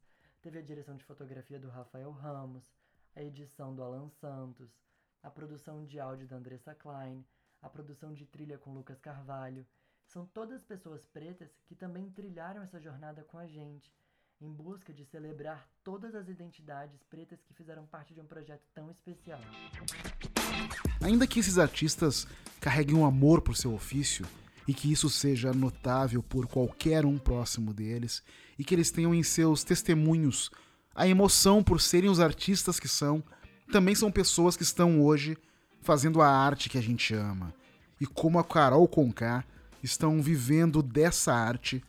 Teve 0.41 0.59
a 0.59 0.61
direção 0.61 0.95
de 0.95 1.03
fotografia 1.03 1.59
do 1.59 1.69
Rafael 1.69 2.11
Ramos, 2.11 2.71
a 3.15 3.21
edição 3.21 3.75
do 3.75 3.83
Alan 3.83 4.09
Santos, 4.09 4.69
a 5.21 5.29
produção 5.29 5.85
de 5.85 5.99
áudio 5.99 6.27
da 6.27 6.35
Andressa 6.35 6.75
Klein, 6.75 7.25
a 7.65 7.69
produção 7.69 8.13
de 8.13 8.25
trilha 8.25 8.59
com 8.59 8.73
Lucas 8.73 8.99
Carvalho. 8.99 9.65
São 10.05 10.23
todas 10.27 10.63
pessoas 10.63 11.03
pretas 11.07 11.49
que 11.65 11.73
também 11.73 12.11
trilharam 12.11 12.61
essa 12.61 12.79
jornada 12.79 13.23
com 13.23 13.39
a 13.39 13.47
gente, 13.47 13.91
em 14.39 14.51
busca 14.53 14.93
de 14.93 15.03
celebrar 15.03 15.67
todas 15.83 16.13
as 16.13 16.29
identidades 16.29 17.01
pretas 17.09 17.41
que 17.41 17.55
fizeram 17.55 17.87
parte 17.87 18.13
de 18.13 18.21
um 18.21 18.25
projeto 18.25 18.61
tão 18.71 18.91
especial. 18.91 19.39
Ainda 21.01 21.25
que 21.25 21.39
esses 21.39 21.57
artistas 21.57 22.27
carreguem 22.61 22.95
um 22.95 23.05
amor 23.05 23.41
por 23.41 23.57
seu 23.57 23.73
ofício 23.73 24.27
e 24.67 24.73
que 24.73 24.91
isso 24.91 25.09
seja 25.09 25.51
notável 25.51 26.21
por 26.21 26.47
qualquer 26.47 27.03
um 27.03 27.17
próximo 27.17 27.73
deles 27.73 28.23
e 28.59 28.63
que 28.63 28.75
eles 28.75 28.91
tenham 28.91 29.13
em 29.13 29.23
seus 29.23 29.63
testemunhos 29.63 30.51
a 30.93 31.07
emoção 31.07 31.63
por 31.63 31.81
serem 31.81 32.11
os 32.11 32.19
artistas 32.19 32.79
que 32.79 32.87
são, 32.87 33.23
também 33.71 33.95
são 33.95 34.11
pessoas 34.11 34.55
que 34.55 34.63
estão 34.63 35.01
hoje 35.01 35.35
fazendo 35.85 36.21
a 36.21 36.27
arte 36.27 36.69
que 36.69 36.77
a 36.77 36.81
gente 36.81 37.13
ama. 37.13 37.53
E 38.01 38.05
como 38.05 38.39
a 38.39 38.43
Carol 38.43 38.87
Conká 38.87 39.45
estão 39.81 40.21
vivendo 40.21 40.81
dessa 40.81 41.33
arte 41.33 41.81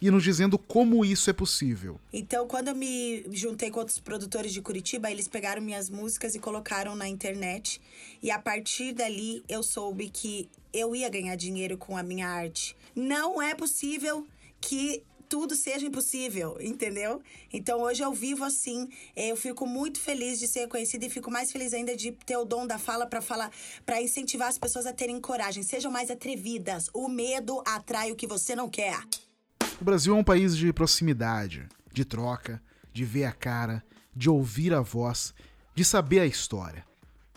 e 0.00 0.10
nos 0.10 0.22
dizendo 0.22 0.56
como 0.56 1.04
isso 1.04 1.28
é 1.28 1.32
possível. 1.32 1.98
Então, 2.12 2.46
quando 2.46 2.68
eu 2.68 2.74
me 2.74 3.24
juntei 3.32 3.70
com 3.70 3.80
outros 3.80 3.98
produtores 3.98 4.52
de 4.52 4.62
Curitiba, 4.62 5.10
eles 5.10 5.26
pegaram 5.26 5.60
minhas 5.60 5.90
músicas 5.90 6.34
e 6.34 6.38
colocaram 6.38 6.94
na 6.94 7.08
internet. 7.08 7.80
E 8.22 8.30
a 8.30 8.38
partir 8.38 8.92
dali 8.92 9.42
eu 9.48 9.62
soube 9.62 10.08
que 10.08 10.48
eu 10.72 10.94
ia 10.94 11.08
ganhar 11.08 11.34
dinheiro 11.34 11.76
com 11.76 11.96
a 11.96 12.02
minha 12.02 12.28
arte. 12.28 12.76
Não 12.94 13.42
é 13.42 13.54
possível 13.54 14.26
que 14.60 15.02
tudo 15.28 15.54
seja 15.54 15.86
impossível, 15.86 16.56
entendeu? 16.60 17.20
Então 17.52 17.82
hoje 17.82 18.02
eu 18.02 18.12
vivo 18.12 18.44
assim, 18.44 18.88
eu 19.14 19.36
fico 19.36 19.66
muito 19.66 20.00
feliz 20.00 20.38
de 20.38 20.48
ser 20.48 20.60
reconhecida 20.60 21.04
e 21.04 21.10
fico 21.10 21.30
mais 21.30 21.52
feliz 21.52 21.74
ainda 21.74 21.94
de 21.94 22.12
ter 22.12 22.36
o 22.36 22.44
dom 22.44 22.66
da 22.66 22.78
fala 22.78 23.06
para 23.06 23.20
falar, 23.20 23.50
para 23.84 24.00
incentivar 24.00 24.48
as 24.48 24.58
pessoas 24.58 24.86
a 24.86 24.92
terem 24.92 25.20
coragem, 25.20 25.62
sejam 25.62 25.90
mais 25.90 26.10
atrevidas. 26.10 26.88
O 26.94 27.08
medo 27.08 27.62
atrai 27.66 28.10
o 28.10 28.16
que 28.16 28.26
você 28.26 28.56
não 28.56 28.68
quer. 28.68 28.98
O 29.80 29.84
Brasil 29.84 30.16
é 30.16 30.18
um 30.18 30.24
país 30.24 30.56
de 30.56 30.72
proximidade, 30.72 31.68
de 31.92 32.04
troca, 32.04 32.60
de 32.92 33.04
ver 33.04 33.24
a 33.24 33.32
cara, 33.32 33.84
de 34.14 34.28
ouvir 34.28 34.74
a 34.74 34.80
voz, 34.80 35.34
de 35.74 35.84
saber 35.84 36.20
a 36.20 36.26
história. 36.26 36.84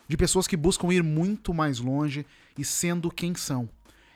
De 0.07 0.17
pessoas 0.17 0.48
que 0.48 0.57
buscam 0.57 0.91
ir 0.91 1.03
muito 1.03 1.53
mais 1.53 1.79
longe 1.79 2.25
e 2.57 2.65
sendo 2.65 3.12
quem 3.12 3.36
são. 3.36 3.69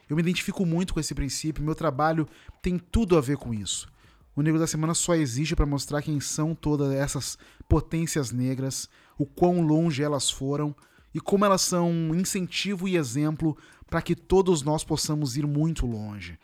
Eu 0.10 0.16
me 0.16 0.22
identifico 0.22 0.66
muito 0.66 0.94
com 0.94 1.00
esse 1.00 1.16
princípio, 1.16 1.64
meu 1.64 1.76
trabalho 1.76 2.28
tem 2.62 2.78
tudo 2.78 3.18
a 3.18 3.22
ver 3.22 3.38
com 3.38 3.54
isso. 3.54 3.88
O 4.36 4.42
Negro 4.42 4.60
da 4.60 4.68
Semana 4.68 4.94
só 4.94 5.16
existe 5.16 5.56
para 5.56 5.66
mostrar 5.66 6.02
quem 6.02 6.20
são 6.20 6.54
todas 6.54 6.94
essas 6.94 7.38
potências 7.70 8.32
negras, 8.32 8.90
o 9.18 9.26
quão 9.26 9.62
longe 9.62 10.04
elas 10.04 10.30
foram 10.30 10.76
e 11.14 11.22
como 11.22 11.46
elas 11.46 11.62
são 11.62 12.14
incentivo 12.14 12.88
e 12.88 12.98
exemplo 12.98 13.58
para 13.88 14.02
que 14.02 14.16
todos 14.16 14.62
nós 14.62 14.84
possamos 14.84 15.38
ir 15.38 15.48
muito 15.48 15.86
longe. 15.86 16.38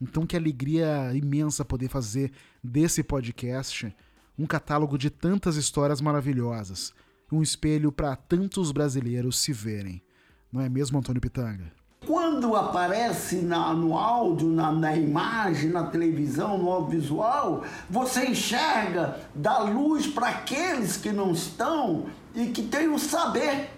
Então, 0.00 0.26
que 0.26 0.36
alegria 0.36 1.12
imensa 1.14 1.64
poder 1.64 1.88
fazer 1.88 2.32
desse 2.62 3.02
podcast 3.02 3.94
um 4.38 4.46
catálogo 4.46 4.96
de 4.96 5.10
tantas 5.10 5.56
histórias 5.56 6.00
maravilhosas, 6.00 6.92
um 7.30 7.42
espelho 7.42 7.92
para 7.92 8.16
tantos 8.16 8.72
brasileiros 8.72 9.38
se 9.38 9.52
verem. 9.52 10.02
Não 10.50 10.60
é 10.60 10.68
mesmo, 10.68 10.98
Antônio 10.98 11.20
Pitanga? 11.20 11.70
Quando 12.06 12.54
aparece 12.54 13.36
na, 13.36 13.72
no 13.72 13.96
áudio, 13.96 14.48
na, 14.48 14.70
na 14.72 14.96
imagem, 14.96 15.70
na 15.70 15.84
televisão, 15.84 16.58
no 16.58 16.70
audiovisual, 16.70 17.64
você 17.88 18.26
enxerga, 18.26 19.20
dá 19.34 19.58
luz 19.58 20.06
para 20.06 20.28
aqueles 20.28 20.96
que 20.96 21.10
não 21.12 21.32
estão 21.32 22.06
e 22.34 22.46
que 22.46 22.62
têm 22.62 22.88
o 22.88 22.98
saber, 22.98 23.70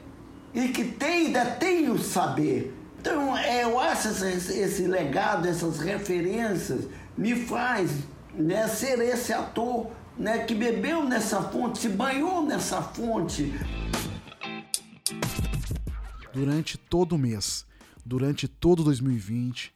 e 0.54 0.68
que 0.68 0.84
tem, 0.84 1.30
detêm 1.30 1.90
o 1.90 1.98
saber. 1.98 2.74
Então, 2.98 3.36
é, 3.36 3.64
eu 3.64 3.78
acho 3.78 4.08
esse, 4.08 4.58
esse 4.58 4.86
legado, 4.86 5.46
essas 5.46 5.78
referências, 5.78 6.88
me 7.16 7.36
faz 7.36 7.90
né, 8.34 8.66
ser 8.66 8.98
esse 9.00 9.32
ator 9.32 9.90
né, 10.18 10.38
que 10.38 10.54
bebeu 10.54 11.04
nessa 11.04 11.42
fonte, 11.42 11.78
se 11.78 11.88
banhou 11.88 12.42
nessa 12.42 12.80
fonte. 12.80 13.52
Durante 16.32 16.76
todo 16.76 17.12
o 17.14 17.18
mês, 17.18 17.65
durante 18.06 18.46
todo 18.46 18.84
2020, 18.84 19.74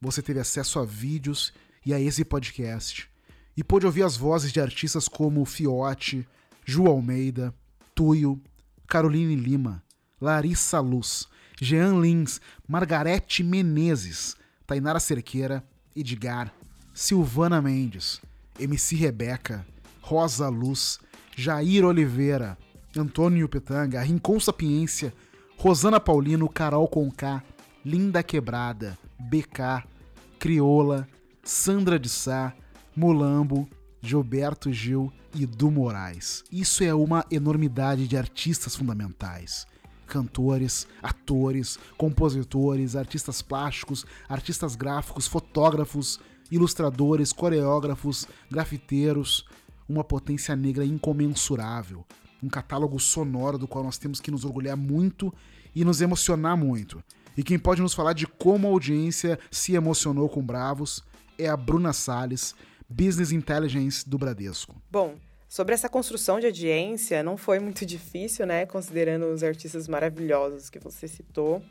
você 0.00 0.22
teve 0.22 0.38
acesso 0.38 0.78
a 0.78 0.84
vídeos 0.84 1.52
e 1.84 1.92
a 1.92 1.98
esse 1.98 2.24
podcast, 2.24 3.10
e 3.56 3.64
pôde 3.64 3.84
ouvir 3.84 4.04
as 4.04 4.16
vozes 4.16 4.52
de 4.52 4.60
artistas 4.60 5.08
como 5.08 5.44
Fiote, 5.44 6.26
Ju 6.64 6.86
Almeida, 6.86 7.52
Tuyo, 7.94 8.40
Caroline 8.86 9.34
Lima, 9.34 9.82
Larissa 10.20 10.78
Luz, 10.78 11.28
Jean 11.60 12.00
Lins, 12.00 12.40
Margarete 12.66 13.42
Menezes, 13.42 14.36
Tainara 14.66 15.00
Cerqueira, 15.00 15.62
Edgar, 15.96 16.54
Silvana 16.92 17.60
Mendes, 17.60 18.20
MC 18.58 18.94
Rebeca, 18.94 19.66
Rosa 20.00 20.48
Luz, 20.48 21.00
Jair 21.36 21.84
Oliveira, 21.84 22.56
Antônio 22.96 23.48
Petanga, 23.48 24.00
Rincon 24.00 24.38
Sapiência, 24.38 25.12
Rosana 25.56 25.98
Paulino, 25.98 26.48
Carol 26.48 26.86
Conká, 26.88 27.42
Linda 27.84 28.22
Quebrada, 28.22 28.98
BK, 29.18 29.86
Crioula, 30.38 31.06
Sandra 31.42 31.98
de 31.98 32.08
Sá, 32.08 32.54
Mulambo, 32.96 33.68
Gilberto 34.00 34.72
Gil 34.72 35.12
e 35.34 35.44
Du 35.44 35.70
Moraes. 35.70 36.42
Isso 36.50 36.82
é 36.82 36.94
uma 36.94 37.26
enormidade 37.30 38.08
de 38.08 38.16
artistas 38.16 38.74
fundamentais. 38.74 39.66
Cantores, 40.06 40.86
atores, 41.02 41.78
compositores, 41.98 42.96
artistas 42.96 43.42
plásticos, 43.42 44.06
artistas 44.30 44.76
gráficos, 44.76 45.26
fotógrafos, 45.26 46.18
ilustradores, 46.50 47.34
coreógrafos, 47.34 48.26
grafiteiros, 48.50 49.44
uma 49.86 50.02
potência 50.02 50.56
negra 50.56 50.86
incomensurável, 50.86 52.02
um 52.44 52.48
catálogo 52.48 52.98
sonoro 53.00 53.56
do 53.56 53.66
qual 53.66 53.82
nós 53.82 53.98
temos 53.98 54.20
que 54.20 54.30
nos 54.30 54.44
orgulhar 54.44 54.76
muito 54.76 55.32
e 55.74 55.84
nos 55.84 56.00
emocionar 56.00 56.56
muito. 56.56 57.02
E 57.36 57.42
quem 57.42 57.58
pode 57.58 57.82
nos 57.82 57.94
falar 57.94 58.12
de 58.12 58.26
como 58.26 58.68
a 58.68 58.70
audiência 58.70 59.38
se 59.50 59.74
emocionou 59.74 60.28
com 60.28 60.44
Bravos 60.44 61.02
é 61.38 61.48
a 61.48 61.56
Bruna 61.56 61.92
Salles, 61.92 62.54
Business 62.88 63.32
Intelligence 63.32 64.08
do 64.08 64.18
Bradesco. 64.18 64.80
Bom, 64.90 65.16
Sobre 65.54 65.72
essa 65.72 65.88
construção 65.88 66.40
de 66.40 66.46
audiência, 66.46 67.22
não 67.22 67.36
foi 67.36 67.60
muito 67.60 67.86
difícil, 67.86 68.44
né? 68.44 68.66
Considerando 68.66 69.26
os 69.26 69.44
artistas 69.44 69.86
maravilhosos 69.86 70.68
que 70.68 70.80
você 70.80 71.06
citou. 71.06 71.62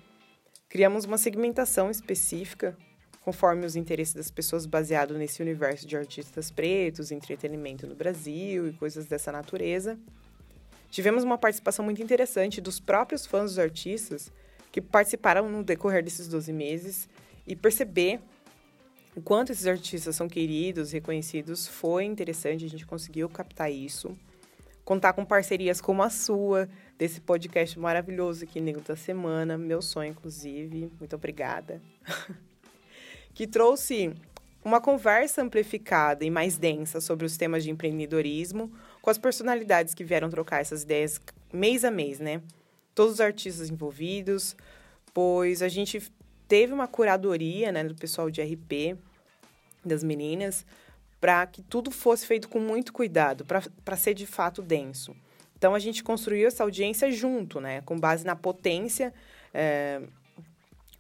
Criamos 0.70 1.03
uma 1.03 1.18
segmentação 1.18 1.92
específica, 1.92 2.77
conforme 3.25 3.65
os 3.65 3.75
interesses 3.75 4.13
das 4.13 4.32
pessoas, 4.32 4.65
baseado 4.65 5.18
nesse 5.18 5.42
universo 5.42 5.86
de 5.86 5.98
artistas 5.98 6.50
pretos, 6.50 7.12
entretenimento 7.12 7.86
no 7.86 7.94
Brasil 7.94 8.70
e 8.70 8.72
coisas 8.72 9.06
dessa 9.06 9.34
natureza. 9.34 10.00
Tivemos 10.93 11.23
uma 11.23 11.39
participação 11.39 11.83
muito 11.83 12.03
interessante 12.03 12.62
dos 12.62 12.79
próprios 12.79 13.25
fãs 13.25 13.50
dos 13.50 13.57
artistas 13.57 14.31
que 14.71 14.79
participaram 14.79 15.50
no 15.50 15.63
decorrer 15.63 16.03
desses 16.03 16.27
12 16.27 16.53
meses 16.53 17.09
e 17.47 17.55
perceber 17.55 18.21
o 19.15 19.19
quanto 19.19 19.51
esses 19.51 19.65
artistas 19.65 20.15
são 20.15 20.29
queridos, 20.29 20.91
reconhecidos, 20.91 21.67
foi 21.67 22.03
interessante, 22.03 22.63
a 22.63 22.69
gente 22.69 22.85
conseguiu 22.85 23.27
captar 23.27 23.71
isso. 23.71 24.15
Contar 24.85 25.13
com 25.13 25.25
parcerias 25.25 25.81
como 25.81 26.03
a 26.03 26.12
sua, 26.12 26.69
desse 26.95 27.19
podcast 27.19 27.79
maravilhoso 27.79 28.43
aqui, 28.43 28.62
Nego 28.62 28.81
da 28.81 28.95
Semana, 28.95 29.57
meu 29.57 29.81
sonho, 29.81 30.12
inclusive, 30.12 30.91
muito 31.00 31.15
obrigada. 31.15 31.81
que 33.33 33.47
trouxe 33.47 34.13
uma 34.63 34.79
conversa 34.79 35.41
amplificada 35.41 36.23
e 36.23 36.29
mais 36.29 36.55
densa 36.55 37.01
sobre 37.01 37.25
os 37.25 37.35
temas 37.35 37.63
de 37.63 37.71
empreendedorismo, 37.71 38.71
com 39.03 39.10
as 39.10 39.17
personalidades 39.17 39.93
que 39.93 40.01
vieram 40.01 40.29
trocar 40.29 40.62
essas 40.62 40.83
ideias 40.83 41.19
mês 41.51 41.83
a 41.83 41.91
mês, 41.91 42.19
né? 42.19 42.41
Todos 42.95 43.15
os 43.15 43.19
artistas 43.19 43.69
envolvidos, 43.69 44.55
pois 45.13 45.62
a 45.62 45.67
gente 45.67 46.01
teve 46.48 46.72
uma 46.72 46.88
curadoria 46.88 47.69
né, 47.69 47.83
do 47.83 47.95
pessoal 47.95 48.31
de 48.31 48.41
RP, 48.41 48.98
das 49.83 50.05
meninas, 50.05 50.65
para 51.19 51.45
que 51.45 51.62
tudo 51.62 51.91
fosse 51.91 52.25
feito 52.25 52.48
com 52.48 52.60
muito 52.60 52.93
cuidado, 52.93 53.45
para 53.45 53.98
ser 53.98 54.13
de 54.13 54.25
fato 54.25 54.62
denso. 54.62 55.13
Então 55.57 55.75
a 55.75 55.79
gente 55.79 56.01
construiu 56.01 56.48
essa 56.48 56.63
audiência 56.63 57.12
junto, 57.12 57.60
né, 57.60 57.81
com 57.81 58.00
base 58.00 58.25
na 58.25 58.38
potência 58.38 59.13
é, 59.53 60.01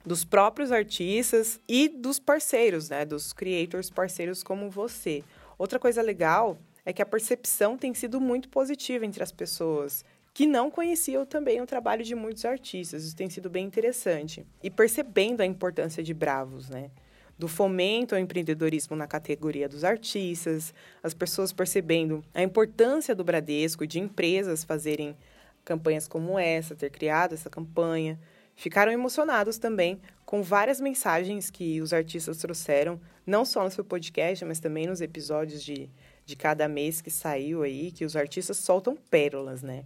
dos 0.05 0.25
próprios 0.25 0.73
artistas 0.73 1.57
e 1.69 1.87
dos 1.87 2.19
parceiros, 2.19 2.89
né, 2.89 3.05
dos 3.05 3.31
creators 3.31 3.89
parceiros 3.89 4.43
como 4.43 4.69
você. 4.69 5.23
Outra 5.57 5.79
coisa 5.79 6.01
legal 6.01 6.59
é 6.85 6.91
que 6.91 7.01
a 7.01 7.05
percepção 7.05 7.77
tem 7.77 7.93
sido 7.93 8.19
muito 8.19 8.49
positiva 8.49 9.05
entre 9.05 9.23
as 9.23 9.31
pessoas 9.31 10.03
que 10.33 10.47
não 10.47 10.71
conheciam 10.71 11.25
também 11.25 11.61
o 11.61 11.65
trabalho 11.65 12.03
de 12.03 12.15
muitos 12.15 12.43
artistas. 12.43 13.03
Isso 13.03 13.15
tem 13.15 13.29
sido 13.29 13.49
bem 13.49 13.65
interessante. 13.65 14.45
E 14.63 14.69
percebendo 14.69 15.41
a 15.41 15.45
importância 15.45 16.01
de 16.01 16.13
Bravos, 16.13 16.69
né? 16.69 16.89
do 17.37 17.47
fomento 17.47 18.15
ao 18.15 18.21
empreendedorismo 18.21 18.95
na 18.95 19.07
categoria 19.07 19.67
dos 19.67 19.83
artistas, 19.83 20.73
as 21.01 21.13
pessoas 21.13 21.51
percebendo 21.51 22.23
a 22.33 22.43
importância 22.43 23.15
do 23.15 23.23
Bradesco 23.23 23.87
de 23.87 23.99
empresas 23.99 24.63
fazerem 24.63 25.17
campanhas 25.65 26.07
como 26.07 26.37
essa, 26.37 26.75
ter 26.75 26.89
criado 26.89 27.33
essa 27.33 27.49
campanha. 27.49 28.19
Ficaram 28.55 28.91
emocionados 28.91 29.57
também 29.57 29.99
com 30.25 30.43
várias 30.43 30.79
mensagens 30.79 31.49
que 31.49 31.81
os 31.81 31.91
artistas 31.91 32.37
trouxeram, 32.37 32.99
não 33.25 33.43
só 33.43 33.63
no 33.63 33.71
seu 33.71 33.83
podcast, 33.83 34.45
mas 34.45 34.59
também 34.59 34.85
nos 34.85 35.01
episódios 35.01 35.63
de, 35.63 35.89
de 36.25 36.35
cada 36.35 36.67
mês 36.67 37.01
que 37.01 37.11
saiu 37.11 37.63
aí, 37.63 37.91
que 37.91 38.05
os 38.05 38.15
artistas 38.15 38.57
soltam 38.57 38.95
pérolas, 38.95 39.61
né? 39.61 39.83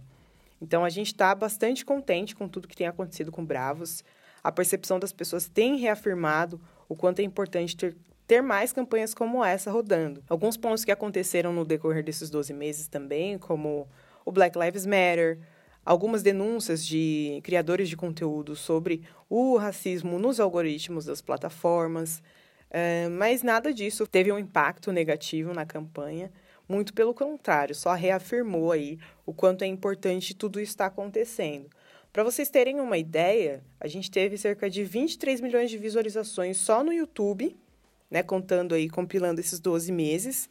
Então 0.60 0.84
a 0.84 0.88
gente 0.88 1.08
está 1.08 1.34
bastante 1.34 1.84
contente 1.84 2.34
com 2.34 2.48
tudo 2.48 2.68
que 2.68 2.76
tem 2.76 2.86
acontecido 2.86 3.30
com 3.30 3.44
Bravos. 3.44 4.04
A 4.42 4.50
percepção 4.50 4.98
das 4.98 5.12
pessoas 5.12 5.48
tem 5.48 5.76
reafirmado 5.76 6.60
o 6.88 6.96
quanto 6.96 7.20
é 7.20 7.22
importante 7.22 7.76
ter, 7.76 7.96
ter 8.26 8.40
mais 8.40 8.72
campanhas 8.72 9.14
como 9.14 9.44
essa 9.44 9.70
rodando. 9.70 10.22
Alguns 10.28 10.56
pontos 10.56 10.84
que 10.84 10.92
aconteceram 10.92 11.52
no 11.52 11.64
decorrer 11.64 12.04
desses 12.04 12.30
12 12.30 12.52
meses 12.52 12.88
também, 12.88 13.38
como 13.38 13.88
o 14.24 14.32
Black 14.32 14.58
Lives 14.58 14.86
Matter, 14.86 15.38
algumas 15.84 16.22
denúncias 16.22 16.84
de 16.84 17.40
criadores 17.42 17.88
de 17.88 17.96
conteúdo 17.96 18.54
sobre 18.54 19.02
o 19.28 19.56
racismo 19.56 20.18
nos 20.18 20.38
algoritmos 20.38 21.04
das 21.04 21.22
plataformas, 21.22 22.22
mas 23.12 23.42
nada 23.42 23.72
disso 23.72 24.06
teve 24.06 24.30
um 24.30 24.38
impacto 24.38 24.92
negativo 24.92 25.52
na 25.52 25.64
campanha. 25.64 26.30
Muito 26.68 26.92
pelo 26.92 27.14
contrário, 27.14 27.74
só 27.74 27.94
reafirmou 27.94 28.72
aí 28.72 28.98
o 29.24 29.32
quanto 29.32 29.62
é 29.62 29.66
importante 29.66 30.34
tudo 30.34 30.60
isso 30.60 30.72
estar 30.72 30.86
acontecendo. 30.86 31.70
Para 32.12 32.24
vocês 32.24 32.50
terem 32.50 32.80
uma 32.80 32.98
ideia, 32.98 33.62
a 33.80 33.86
gente 33.86 34.10
teve 34.10 34.36
cerca 34.36 34.68
de 34.68 34.84
23 34.84 35.40
milhões 35.40 35.70
de 35.70 35.78
visualizações 35.78 36.58
só 36.58 36.82
no 36.84 36.92
YouTube, 36.92 37.56
né, 38.10 38.22
contando 38.22 38.74
aí, 38.74 38.88
compilando 38.88 39.40
esses 39.40 39.60
12 39.60 39.92
meses, 39.92 40.48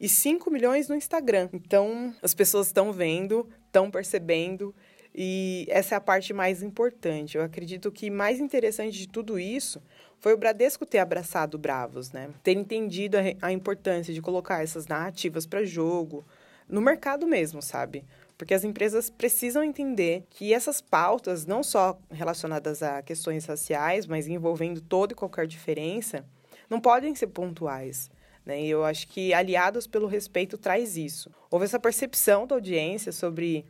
e 0.00 0.08
5 0.08 0.50
milhões 0.50 0.88
no 0.88 0.94
Instagram. 0.94 1.48
Então, 1.52 2.14
as 2.22 2.34
pessoas 2.34 2.68
estão 2.68 2.92
vendo, 2.92 3.48
estão 3.66 3.90
percebendo, 3.90 4.74
e 5.14 5.66
essa 5.68 5.94
é 5.94 5.98
a 5.98 6.00
parte 6.00 6.32
mais 6.32 6.62
importante. 6.62 7.36
Eu 7.36 7.42
acredito 7.42 7.90
que 7.90 8.10
mais 8.10 8.38
interessante 8.38 8.96
de 8.96 9.08
tudo 9.08 9.38
isso 9.38 9.82
foi 10.20 10.34
o 10.34 10.36
Bradesco 10.36 10.84
ter 10.84 10.98
abraçado 10.98 11.58
Bravos, 11.58 12.10
né? 12.12 12.30
Ter 12.42 12.52
entendido 12.52 13.16
a, 13.16 13.46
a 13.46 13.52
importância 13.52 14.12
de 14.12 14.20
colocar 14.20 14.62
essas 14.62 14.86
narrativas 14.86 15.46
para 15.46 15.64
jogo, 15.64 16.24
no 16.68 16.80
mercado 16.80 17.26
mesmo, 17.26 17.62
sabe? 17.62 18.04
Porque 18.36 18.54
as 18.54 18.62
empresas 18.62 19.10
precisam 19.10 19.64
entender 19.64 20.24
que 20.30 20.54
essas 20.54 20.80
pautas, 20.80 21.44
não 21.44 21.62
só 21.62 21.98
relacionadas 22.10 22.82
a 22.82 23.02
questões 23.02 23.44
raciais, 23.46 24.06
mas 24.06 24.28
envolvendo 24.28 24.80
toda 24.80 25.12
e 25.12 25.16
qualquer 25.16 25.46
diferença, 25.46 26.24
não 26.70 26.80
podem 26.80 27.14
ser 27.14 27.28
pontuais. 27.28 28.10
Né? 28.44 28.62
E 28.62 28.70
eu 28.70 28.84
acho 28.84 29.08
que 29.08 29.34
Aliados 29.34 29.86
pelo 29.86 30.06
Respeito 30.06 30.56
traz 30.56 30.96
isso. 30.96 31.30
Houve 31.50 31.64
essa 31.64 31.80
percepção 31.80 32.46
da 32.46 32.54
audiência 32.54 33.10
sobre 33.10 33.64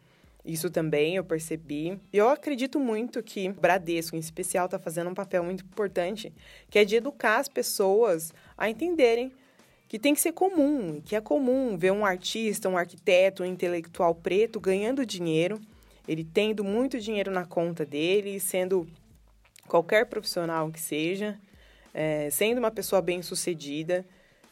isso 0.49 0.71
também, 0.71 1.17
eu 1.17 1.23
percebi. 1.23 2.01
E 2.11 2.17
eu 2.17 2.31
acredito 2.31 2.81
muito 2.81 3.23
que 3.23 3.51
o 3.51 3.53
Bradesco, 3.53 4.17
em 4.17 4.19
especial, 4.19 4.65
está 4.65 4.79
fazendo 4.79 5.11
um 5.11 5.15
papel 5.15 5.45
muito 5.45 5.63
importante, 5.63 6.33
que 6.71 6.79
é 6.79 6.87
de 6.87 6.97
educar 6.97 7.37
as 7.37 7.49
pessoas 7.49 8.33
a 8.57 8.71
entenderem 8.71 9.31
que 9.87 9.99
tem 9.99 10.15
que 10.15 10.21
ser 10.23 10.33
comum, 10.33 11.03
que 11.03 11.15
é 11.15 11.21
comum 11.21 11.77
ver 11.77 11.93
um 11.93 12.05
artista, 12.05 12.67
um 12.67 12.79
arquiteto, 12.79 13.43
um 13.43 13.47
intelectual 13.47 14.15
preto 14.15 14.59
ganhando 14.59 15.05
dinheiro, 15.05 15.61
ele 16.07 16.25
tendo 16.25 16.65
muito 16.65 16.99
dinheiro 16.99 17.31
na 17.31 17.45
conta 17.45 17.85
dele, 17.85 18.41
sendo 18.41 18.89
qualquer 19.67 20.07
profissional 20.07 20.71
que 20.71 20.81
seja, 20.81 21.39
é, 21.93 22.31
sendo 22.31 22.59
uma 22.59 22.71
pessoa 22.71 23.03
bem 23.03 23.21
sucedida, 23.21 24.07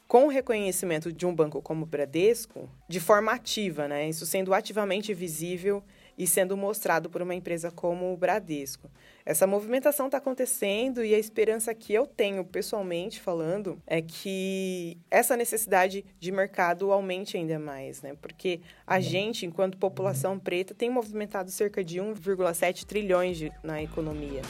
com 0.08 0.26
o 0.26 0.28
reconhecimento 0.28 1.12
de 1.12 1.26
um 1.26 1.34
banco 1.34 1.60
como 1.60 1.82
o 1.82 1.86
Bradesco, 1.86 2.68
de 2.88 3.00
forma 3.00 3.32
ativa, 3.32 3.88
né? 3.88 4.08
Isso 4.08 4.24
sendo 4.24 4.54
ativamente 4.54 5.12
visível 5.12 5.82
e 6.16 6.26
sendo 6.26 6.56
mostrado 6.56 7.10
por 7.10 7.20
uma 7.20 7.34
empresa 7.34 7.70
como 7.70 8.12
o 8.12 8.16
Bradesco. 8.16 8.88
Essa 9.24 9.46
movimentação 9.46 10.06
está 10.06 10.18
acontecendo 10.18 11.04
e 11.04 11.14
a 11.14 11.18
esperança 11.18 11.74
que 11.74 11.92
eu 11.92 12.06
tenho, 12.06 12.44
pessoalmente 12.44 13.20
falando, 13.20 13.82
é 13.86 14.00
que 14.00 14.96
essa 15.10 15.36
necessidade 15.36 16.04
de 16.20 16.32
mercado 16.32 16.92
aumente 16.92 17.36
ainda 17.36 17.58
mais, 17.58 18.00
né? 18.00 18.14
Porque 18.22 18.60
a 18.86 19.00
gente, 19.00 19.44
enquanto 19.44 19.76
população 19.76 20.38
preta, 20.38 20.72
tem 20.72 20.88
movimentado 20.88 21.50
cerca 21.50 21.84
de 21.84 21.98
1,7 21.98 22.84
trilhões 22.84 23.36
de, 23.36 23.52
na 23.62 23.82
economia. 23.82 24.42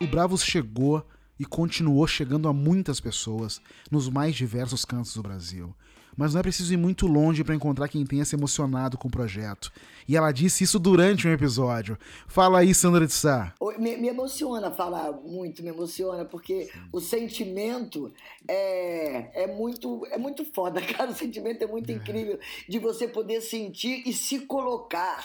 O 0.00 0.06
Bravos 0.06 0.42
chegou 0.42 1.04
e 1.38 1.44
continuou 1.44 2.06
chegando 2.06 2.48
a 2.48 2.52
muitas 2.52 3.00
pessoas 3.00 3.60
nos 3.90 4.08
mais 4.08 4.34
diversos 4.34 4.84
cantos 4.84 5.14
do 5.14 5.22
Brasil 5.22 5.74
mas 6.16 6.32
não 6.32 6.40
é 6.40 6.42
preciso 6.42 6.72
ir 6.72 6.78
muito 6.78 7.06
longe 7.06 7.44
para 7.44 7.54
encontrar 7.54 7.88
quem 7.88 8.04
tenha 8.06 8.24
se 8.24 8.34
emocionado 8.34 8.96
com 8.96 9.06
o 9.06 9.10
projeto. 9.10 9.70
E 10.08 10.16
ela 10.16 10.32
disse 10.32 10.64
isso 10.64 10.78
durante 10.78 11.28
um 11.28 11.32
episódio. 11.32 11.98
Fala 12.26 12.60
aí, 12.60 12.74
Sandra 12.74 13.06
de 13.06 13.12
Sá. 13.12 13.52
Me, 13.78 13.96
me 13.98 14.08
emociona 14.08 14.70
falar 14.70 15.12
muito, 15.12 15.62
me 15.62 15.68
emociona, 15.68 16.24
porque 16.24 16.64
Sim. 16.64 16.80
o 16.90 17.00
sentimento 17.00 18.12
é, 18.48 19.42
é, 19.42 19.46
muito, 19.46 20.06
é 20.10 20.16
muito 20.16 20.44
foda, 20.44 20.80
cara. 20.96 21.10
O 21.10 21.14
sentimento 21.14 21.62
é 21.62 21.66
muito 21.66 21.90
é. 21.90 21.94
incrível 21.94 22.38
de 22.66 22.78
você 22.78 23.06
poder 23.06 23.42
sentir 23.42 24.02
e 24.06 24.12
se 24.14 24.40
colocar 24.40 25.22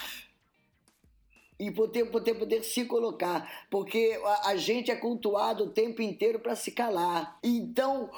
e 1.61 1.69
poder, 1.69 2.05
poder, 2.05 2.33
poder 2.33 2.63
se 2.63 2.85
colocar, 2.85 3.47
porque 3.69 4.19
a, 4.25 4.49
a 4.49 4.55
gente 4.55 4.89
é 4.89 4.95
cultuado 4.95 5.65
o 5.65 5.69
tempo 5.69 6.01
inteiro 6.01 6.39
para 6.39 6.55
se 6.55 6.71
calar. 6.71 7.37
Então, 7.43 8.09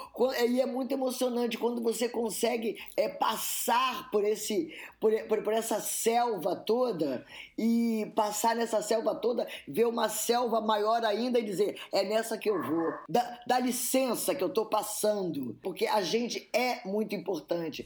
e 0.48 0.62
é 0.62 0.66
muito 0.66 0.94
emocionante 0.94 1.58
quando 1.58 1.84
você 1.84 2.08
consegue 2.08 2.78
é, 2.96 3.10
passar 3.10 4.10
por, 4.12 4.24
esse, 4.24 4.74
por, 4.98 5.12
por, 5.24 5.44
por 5.44 5.52
essa 5.52 5.82
selva 5.82 6.56
toda 6.56 7.26
e 7.58 8.10
passar 8.16 8.56
nessa 8.56 8.82
selva 8.82 9.14
toda, 9.14 9.46
ver 9.68 9.88
uma 9.88 10.08
selva 10.08 10.62
maior 10.62 11.04
ainda 11.04 11.38
e 11.38 11.44
dizer: 11.44 11.78
é 11.92 12.02
nessa 12.06 12.38
que 12.38 12.50
eu 12.50 12.64
vou. 12.64 12.94
Dá, 13.10 13.42
dá 13.46 13.60
licença 13.60 14.34
que 14.34 14.44
eu 14.44 14.48
estou 14.48 14.68
passando, 14.68 15.58
porque 15.62 15.86
a 15.86 16.02
gente 16.02 16.48
é 16.54 16.88
muito 16.88 17.14
importante. 17.14 17.86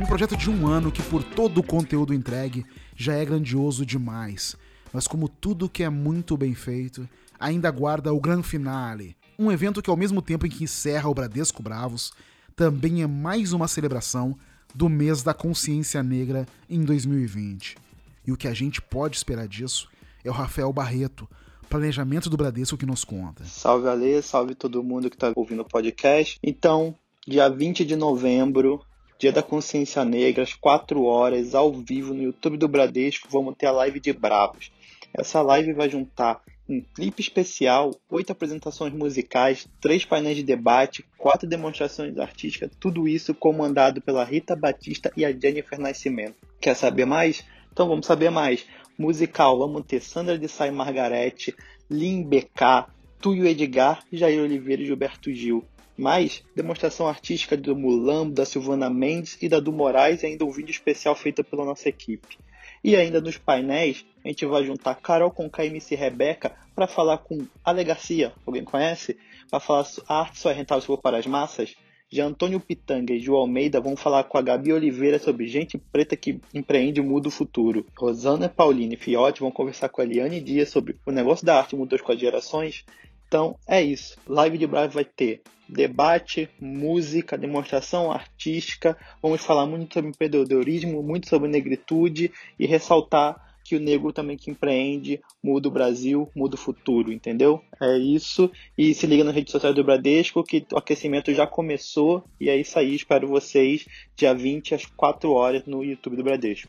Um 0.00 0.06
projeto 0.06 0.34
de 0.34 0.48
um 0.48 0.66
ano 0.66 0.90
que, 0.90 1.02
por 1.02 1.22
todo 1.22 1.58
o 1.58 1.62
conteúdo 1.62 2.14
entregue, 2.14 2.64
já 3.00 3.14
é 3.14 3.24
grandioso 3.24 3.86
demais. 3.86 4.54
Mas, 4.92 5.08
como 5.08 5.26
tudo 5.26 5.70
que 5.70 5.82
é 5.82 5.88
muito 5.88 6.36
bem 6.36 6.54
feito, 6.54 7.08
ainda 7.38 7.70
guarda 7.70 8.12
o 8.12 8.20
grande 8.20 8.46
finale. 8.46 9.16
Um 9.38 9.50
evento 9.50 9.80
que, 9.80 9.88
ao 9.88 9.96
mesmo 9.96 10.20
tempo 10.20 10.46
em 10.46 10.50
que 10.50 10.64
encerra 10.64 11.08
o 11.08 11.14
Bradesco 11.14 11.62
Bravos, 11.62 12.12
também 12.54 13.02
é 13.02 13.06
mais 13.06 13.54
uma 13.54 13.66
celebração 13.66 14.36
do 14.74 14.86
mês 14.86 15.22
da 15.22 15.32
consciência 15.32 16.02
negra 16.02 16.46
em 16.68 16.84
2020. 16.84 17.78
E 18.26 18.32
o 18.32 18.36
que 18.36 18.46
a 18.46 18.52
gente 18.52 18.82
pode 18.82 19.16
esperar 19.16 19.48
disso 19.48 19.88
é 20.22 20.28
o 20.28 20.34
Rafael 20.34 20.70
Barreto, 20.70 21.26
planejamento 21.70 22.28
do 22.28 22.36
Bradesco 22.36 22.76
que 22.76 22.84
nos 22.84 23.02
conta. 23.02 23.46
Salve 23.46 23.88
Ale, 23.88 24.20
salve 24.20 24.54
todo 24.54 24.82
mundo 24.82 25.08
que 25.08 25.16
está 25.16 25.32
ouvindo 25.34 25.62
o 25.62 25.68
podcast. 25.68 26.38
Então, 26.42 26.94
dia 27.26 27.48
20 27.48 27.82
de 27.82 27.96
novembro, 27.96 28.84
Dia 29.20 29.30
da 29.30 29.42
Consciência 29.42 30.02
Negra, 30.02 30.44
às 30.44 30.54
4 30.54 31.04
horas, 31.04 31.54
ao 31.54 31.70
vivo 31.74 32.14
no 32.14 32.22
YouTube 32.22 32.56
do 32.56 32.66
Bradesco, 32.66 33.28
vamos 33.30 33.54
ter 33.54 33.66
a 33.66 33.70
live 33.70 34.00
de 34.00 34.14
Bravos. 34.14 34.72
Essa 35.12 35.42
live 35.42 35.74
vai 35.74 35.90
juntar 35.90 36.40
um 36.66 36.80
clipe 36.80 37.20
especial, 37.20 37.90
oito 38.10 38.32
apresentações 38.32 38.94
musicais, 38.94 39.68
três 39.78 40.06
painéis 40.06 40.38
de 40.38 40.42
debate, 40.42 41.04
quatro 41.18 41.46
demonstrações 41.46 42.16
artísticas, 42.16 42.70
tudo 42.80 43.06
isso 43.06 43.34
comandado 43.34 44.00
pela 44.00 44.24
Rita 44.24 44.56
Batista 44.56 45.12
e 45.14 45.22
a 45.22 45.30
Jennifer 45.30 45.78
Nascimento. 45.78 46.36
Quer 46.58 46.74
saber 46.74 47.04
mais? 47.04 47.44
Então 47.70 47.86
vamos 47.86 48.06
saber 48.06 48.30
mais. 48.30 48.64
Musical, 48.98 49.58
vamos 49.58 49.84
ter 49.84 50.00
Sandra 50.00 50.38
de 50.38 50.48
Sá 50.48 50.72
Margarete, 50.72 51.54
Lim 51.90 52.22
BK, 52.22 52.86
Tuyo 53.20 53.46
Edgar, 53.46 54.02
Jair 54.10 54.40
Oliveira 54.40 54.80
e 54.80 54.86
Gilberto 54.86 55.30
Gil 55.30 55.62
mais 56.00 56.42
demonstração 56.56 57.06
artística 57.06 57.56
do 57.56 57.76
Mulambo, 57.76 58.32
da 58.32 58.46
Silvana 58.46 58.88
Mendes 58.88 59.36
e 59.40 59.48
da 59.48 59.60
do 59.60 59.70
Moraes 59.70 60.22
e 60.22 60.26
ainda 60.26 60.44
um 60.44 60.50
vídeo 60.50 60.70
especial 60.70 61.14
feito 61.14 61.44
pela 61.44 61.64
nossa 61.64 61.88
equipe. 61.88 62.38
E 62.82 62.96
ainda 62.96 63.20
nos 63.20 63.36
painéis, 63.36 64.06
a 64.24 64.28
gente 64.28 64.46
vai 64.46 64.64
juntar 64.64 64.94
Carol 64.94 65.30
com 65.30 65.50
e 65.58 65.66
MC 65.66 65.94
Rebeca 65.94 66.56
para 66.74 66.86
falar 66.86 67.18
com 67.18 67.46
Ale 67.62 67.84
Garcia, 67.84 68.32
alguém 68.46 68.64
conhece? 68.64 69.18
Para 69.50 69.60
falar 69.60 69.86
a 70.08 70.20
arte 70.20 70.38
só 70.38 70.50
é 70.50 70.54
rentável 70.54 70.80
se 70.80 70.86
for 70.86 70.96
para 70.96 71.18
as 71.18 71.26
massas. 71.26 71.76
Já 72.12 72.24
Antônio 72.24 72.58
Pitanga 72.58 73.12
e 73.12 73.20
João 73.20 73.42
Almeida 73.42 73.80
vão 73.80 73.94
falar 73.96 74.24
com 74.24 74.36
a 74.36 74.42
Gabi 74.42 74.72
Oliveira 74.72 75.18
sobre 75.18 75.46
gente 75.46 75.78
preta 75.78 76.16
que 76.16 76.40
empreende 76.52 77.00
muda 77.00 77.28
o 77.28 77.30
futuro. 77.30 77.86
Rosana 77.96 78.48
Pauline 78.48 78.94
e 78.94 78.98
Fiotti 78.98 79.40
vão 79.40 79.52
conversar 79.52 79.90
com 79.90 80.00
a 80.00 80.04
Eliane 80.04 80.40
Dias 80.40 80.70
sobre 80.70 80.96
o 81.06 81.12
negócio 81.12 81.46
da 81.46 81.58
arte 81.58 81.76
mudou 81.76 81.98
com 82.00 82.10
as 82.10 82.18
gerações. 82.18 82.84
Então 83.30 83.56
é 83.64 83.80
isso. 83.80 84.18
Live 84.26 84.58
de 84.58 84.66
Bravo 84.66 84.94
vai 84.94 85.04
ter 85.04 85.40
debate, 85.68 86.48
música, 86.60 87.38
demonstração 87.38 88.10
artística. 88.10 88.98
Vamos 89.22 89.44
falar 89.44 89.66
muito 89.66 89.94
sobre 89.94 90.10
empreendedorismo, 90.10 91.00
muito 91.00 91.28
sobre 91.28 91.48
negritude 91.48 92.32
e 92.58 92.66
ressaltar 92.66 93.54
que 93.62 93.76
o 93.76 93.80
negro 93.80 94.12
também 94.12 94.36
que 94.36 94.50
empreende 94.50 95.20
muda 95.40 95.68
o 95.68 95.70
Brasil, 95.70 96.28
muda 96.34 96.56
o 96.56 96.58
futuro, 96.58 97.12
entendeu? 97.12 97.62
É 97.80 97.96
isso. 97.96 98.50
E 98.76 98.92
se 98.94 99.06
liga 99.06 99.22
nas 99.22 99.32
redes 99.32 99.52
sociais 99.52 99.76
do 99.76 99.84
Bradesco 99.84 100.42
que 100.42 100.66
o 100.72 100.76
aquecimento 100.76 101.32
já 101.32 101.46
começou. 101.46 102.24
E 102.40 102.50
é 102.50 102.56
isso 102.56 102.76
aí. 102.80 102.96
Espero 102.96 103.28
vocês 103.28 103.86
dia 104.16 104.34
20 104.34 104.74
às 104.74 104.86
4 104.86 105.30
horas 105.30 105.64
no 105.66 105.84
YouTube 105.84 106.16
do 106.16 106.24
Bradesco. 106.24 106.68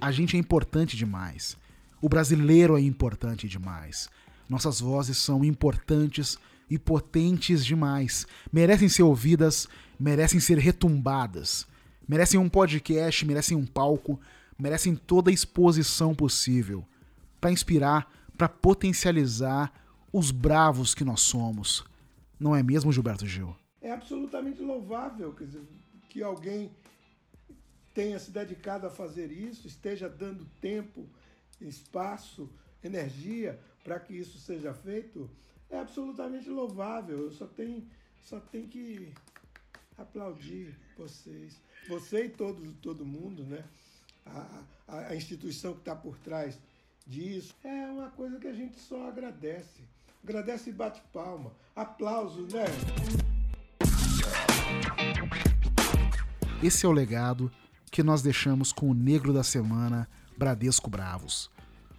A 0.00 0.10
gente 0.10 0.36
é 0.36 0.40
importante 0.40 0.96
demais. 0.96 1.56
O 2.02 2.08
brasileiro 2.08 2.76
é 2.76 2.80
importante 2.80 3.46
demais. 3.46 4.10
Nossas 4.48 4.80
vozes 4.80 5.16
são 5.18 5.44
importantes 5.44 6.36
e 6.68 6.76
potentes 6.76 7.64
demais. 7.64 8.26
Merecem 8.52 8.88
ser 8.88 9.04
ouvidas, 9.04 9.68
merecem 10.00 10.40
ser 10.40 10.58
retumbadas. 10.58 11.64
Merecem 12.08 12.40
um 12.40 12.48
podcast, 12.48 13.24
merecem 13.24 13.56
um 13.56 13.64
palco, 13.64 14.20
merecem 14.58 14.96
toda 14.96 15.30
a 15.30 15.32
exposição 15.32 16.12
possível 16.12 16.84
para 17.40 17.52
inspirar, 17.52 18.10
para 18.36 18.48
potencializar 18.48 19.72
os 20.12 20.32
bravos 20.32 20.96
que 20.96 21.04
nós 21.04 21.20
somos. 21.20 21.84
Não 22.38 22.56
é 22.56 22.64
mesmo, 22.64 22.92
Gilberto 22.92 23.28
Gil? 23.28 23.54
É 23.80 23.92
absolutamente 23.92 24.60
louvável 24.60 25.32
quer 25.34 25.44
dizer, 25.44 25.62
que 26.08 26.20
alguém 26.20 26.72
tenha 27.94 28.18
se 28.18 28.32
dedicado 28.32 28.88
a 28.88 28.90
fazer 28.90 29.30
isso, 29.30 29.68
esteja 29.68 30.08
dando 30.08 30.44
tempo, 30.60 31.06
espaço, 31.68 32.50
energia 32.82 33.58
para 33.84 33.98
que 33.98 34.14
isso 34.14 34.38
seja 34.38 34.72
feito, 34.72 35.30
é 35.70 35.78
absolutamente 35.78 36.48
louvável. 36.48 37.18
Eu 37.18 37.30
só 37.32 37.46
tenho, 37.46 37.86
só 38.22 38.38
tenho 38.38 38.68
que 38.68 39.12
aplaudir 39.96 40.76
vocês. 40.96 41.60
Você 41.88 42.26
e 42.26 42.28
todo, 42.28 42.72
todo 42.80 43.04
mundo, 43.04 43.44
né? 43.44 43.64
A, 44.24 44.62
a, 44.86 44.98
a 45.08 45.16
instituição 45.16 45.72
que 45.74 45.80
está 45.80 45.96
por 45.96 46.16
trás 46.18 46.58
disso. 47.06 47.54
É 47.64 47.86
uma 47.86 48.10
coisa 48.10 48.38
que 48.38 48.46
a 48.46 48.52
gente 48.52 48.78
só 48.78 49.08
agradece. 49.08 49.82
Agradece 50.22 50.70
e 50.70 50.72
bate 50.72 51.02
palma. 51.12 51.52
Aplausos, 51.74 52.52
né? 52.52 52.64
Esse 56.62 56.86
é 56.86 56.88
o 56.88 56.92
legado 56.92 57.50
que 57.90 58.02
nós 58.02 58.22
deixamos 58.22 58.72
com 58.72 58.88
o 58.88 58.94
Negro 58.94 59.32
da 59.32 59.42
Semana, 59.42 60.08
Bradesco 60.36 60.90
Bravos. 60.90 61.50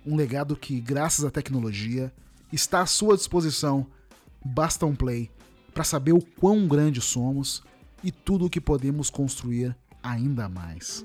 Um 0.06 0.16
legado 0.16 0.56
que, 0.56 0.80
graças 0.80 1.24
à 1.24 1.32
tecnologia, 1.32 2.14
está 2.52 2.82
à 2.82 2.86
sua 2.86 3.16
disposição. 3.16 3.88
Basta 4.44 4.86
um 4.86 4.96
play 4.96 5.32
para 5.74 5.84
saber 5.84 6.12
o 6.14 6.22
quão 6.22 6.68
grande 6.68 7.02
somos 7.02 7.64
e 8.04 8.12
tudo 8.12 8.46
o 8.46 8.50
que 8.50 8.62
podemos 8.62 9.10
construir 9.10 9.76
ainda 10.02 10.50
mais. 10.50 11.04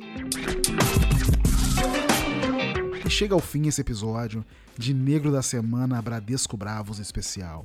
E 3.06 3.10
chega 3.10 3.34
ao 3.34 3.40
fim 3.40 3.66
esse 3.68 3.80
episódio 3.80 4.44
de 4.76 4.92
Negro 4.92 5.30
da 5.30 5.40
Semana 5.40 6.02
Bradesco 6.02 6.56
Bravos 6.56 6.98
especial. 6.98 7.64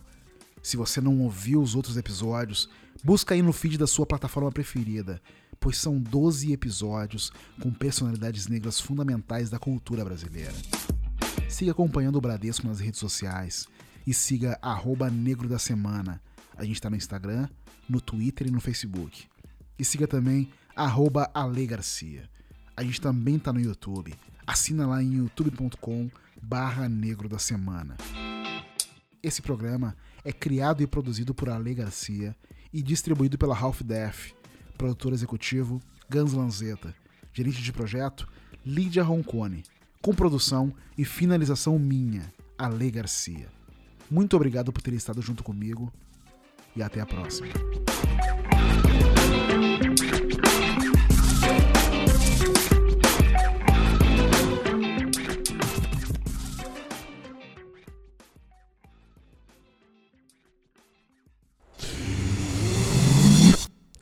Se 0.62 0.78
você 0.78 1.02
não 1.02 1.20
ouviu 1.20 1.62
os 1.62 1.76
outros 1.76 1.98
episódios, 1.98 2.70
busca 3.04 3.34
aí 3.34 3.42
no 3.42 3.52
feed 3.52 3.78
da 3.78 3.88
sua 3.88 4.06
plataforma 4.06 4.52
preferida 4.52 5.22
pois 5.64 5.78
são 5.78 5.98
12 5.98 6.52
episódios 6.52 7.32
com 7.62 7.72
personalidades 7.72 8.50
negras 8.50 8.82
fundamentais 8.82 9.50
da 9.50 9.58
cultura 9.58 10.04
brasileira. 10.04 10.52
Siga 11.48 11.72
acompanhando 11.72 12.18
o 12.18 12.22
Bradesco 12.22 12.68
nas 12.68 12.82
redes 12.82 13.00
sociais 13.00 13.70
e 14.06 14.14
siga 14.14 14.60
arroba 14.62 15.10
Negro 15.10 15.48
da 15.48 15.58
Semana. 15.58 16.22
A 16.58 16.66
gente 16.66 16.76
está 16.76 16.90
no 16.90 16.98
Instagram, 16.98 17.48
no 17.88 18.02
Twitter 18.02 18.48
e 18.48 18.52
no 18.52 18.60
Facebook. 18.60 19.26
E 19.80 19.86
siga 19.86 20.06
também 20.06 20.52
arroba 20.76 21.32
Ale 21.34 21.66
Garcia. 21.66 22.30
A 22.76 22.84
gente 22.84 23.00
também 23.00 23.38
está 23.38 23.54
no 23.54 23.62
YouTube. 23.62 24.14
Assina 24.46 24.86
lá 24.86 25.02
em 25.02 25.20
youtube.com 25.20 26.12
barra 26.42 26.90
Negro 26.90 27.30
da 27.30 27.40
Semana. 27.40 27.96
Esse 29.24 29.42
programa 29.42 29.96
é 30.26 30.34
criado 30.34 30.84
e 30.84 30.88
produzido 30.88 31.34
por 31.34 31.50
Ale 31.50 31.74
Garcia 31.74 32.36
e 32.74 32.82
distribuído 32.82 33.38
pela 33.38 33.58
Half 33.58 33.82
Death, 33.82 34.34
produtor 34.78 35.14
executivo 35.14 35.82
Gans 36.10 36.34
Lanzetta, 36.34 36.96
gerente 37.34 37.62
de 37.62 37.72
projeto 37.72 38.28
Lídia 38.66 39.04
Roncone, 39.04 39.64
com 40.02 40.14
produção 40.14 40.74
e 40.98 41.04
finalização 41.06 41.78
minha, 41.80 42.32
Ale 42.58 42.92
Garcia. 42.92 43.48
Muito 44.10 44.36
obrigado 44.36 44.72
por 44.72 44.82
ter 44.82 44.94
estado 44.94 45.22
junto 45.22 45.44
comigo 45.44 45.92
e 46.76 46.84
até 46.84 47.02
a 47.02 47.06
próxima. 47.06 47.48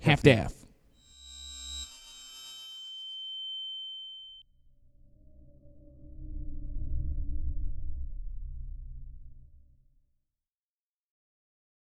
Half-Death. 0.03 0.60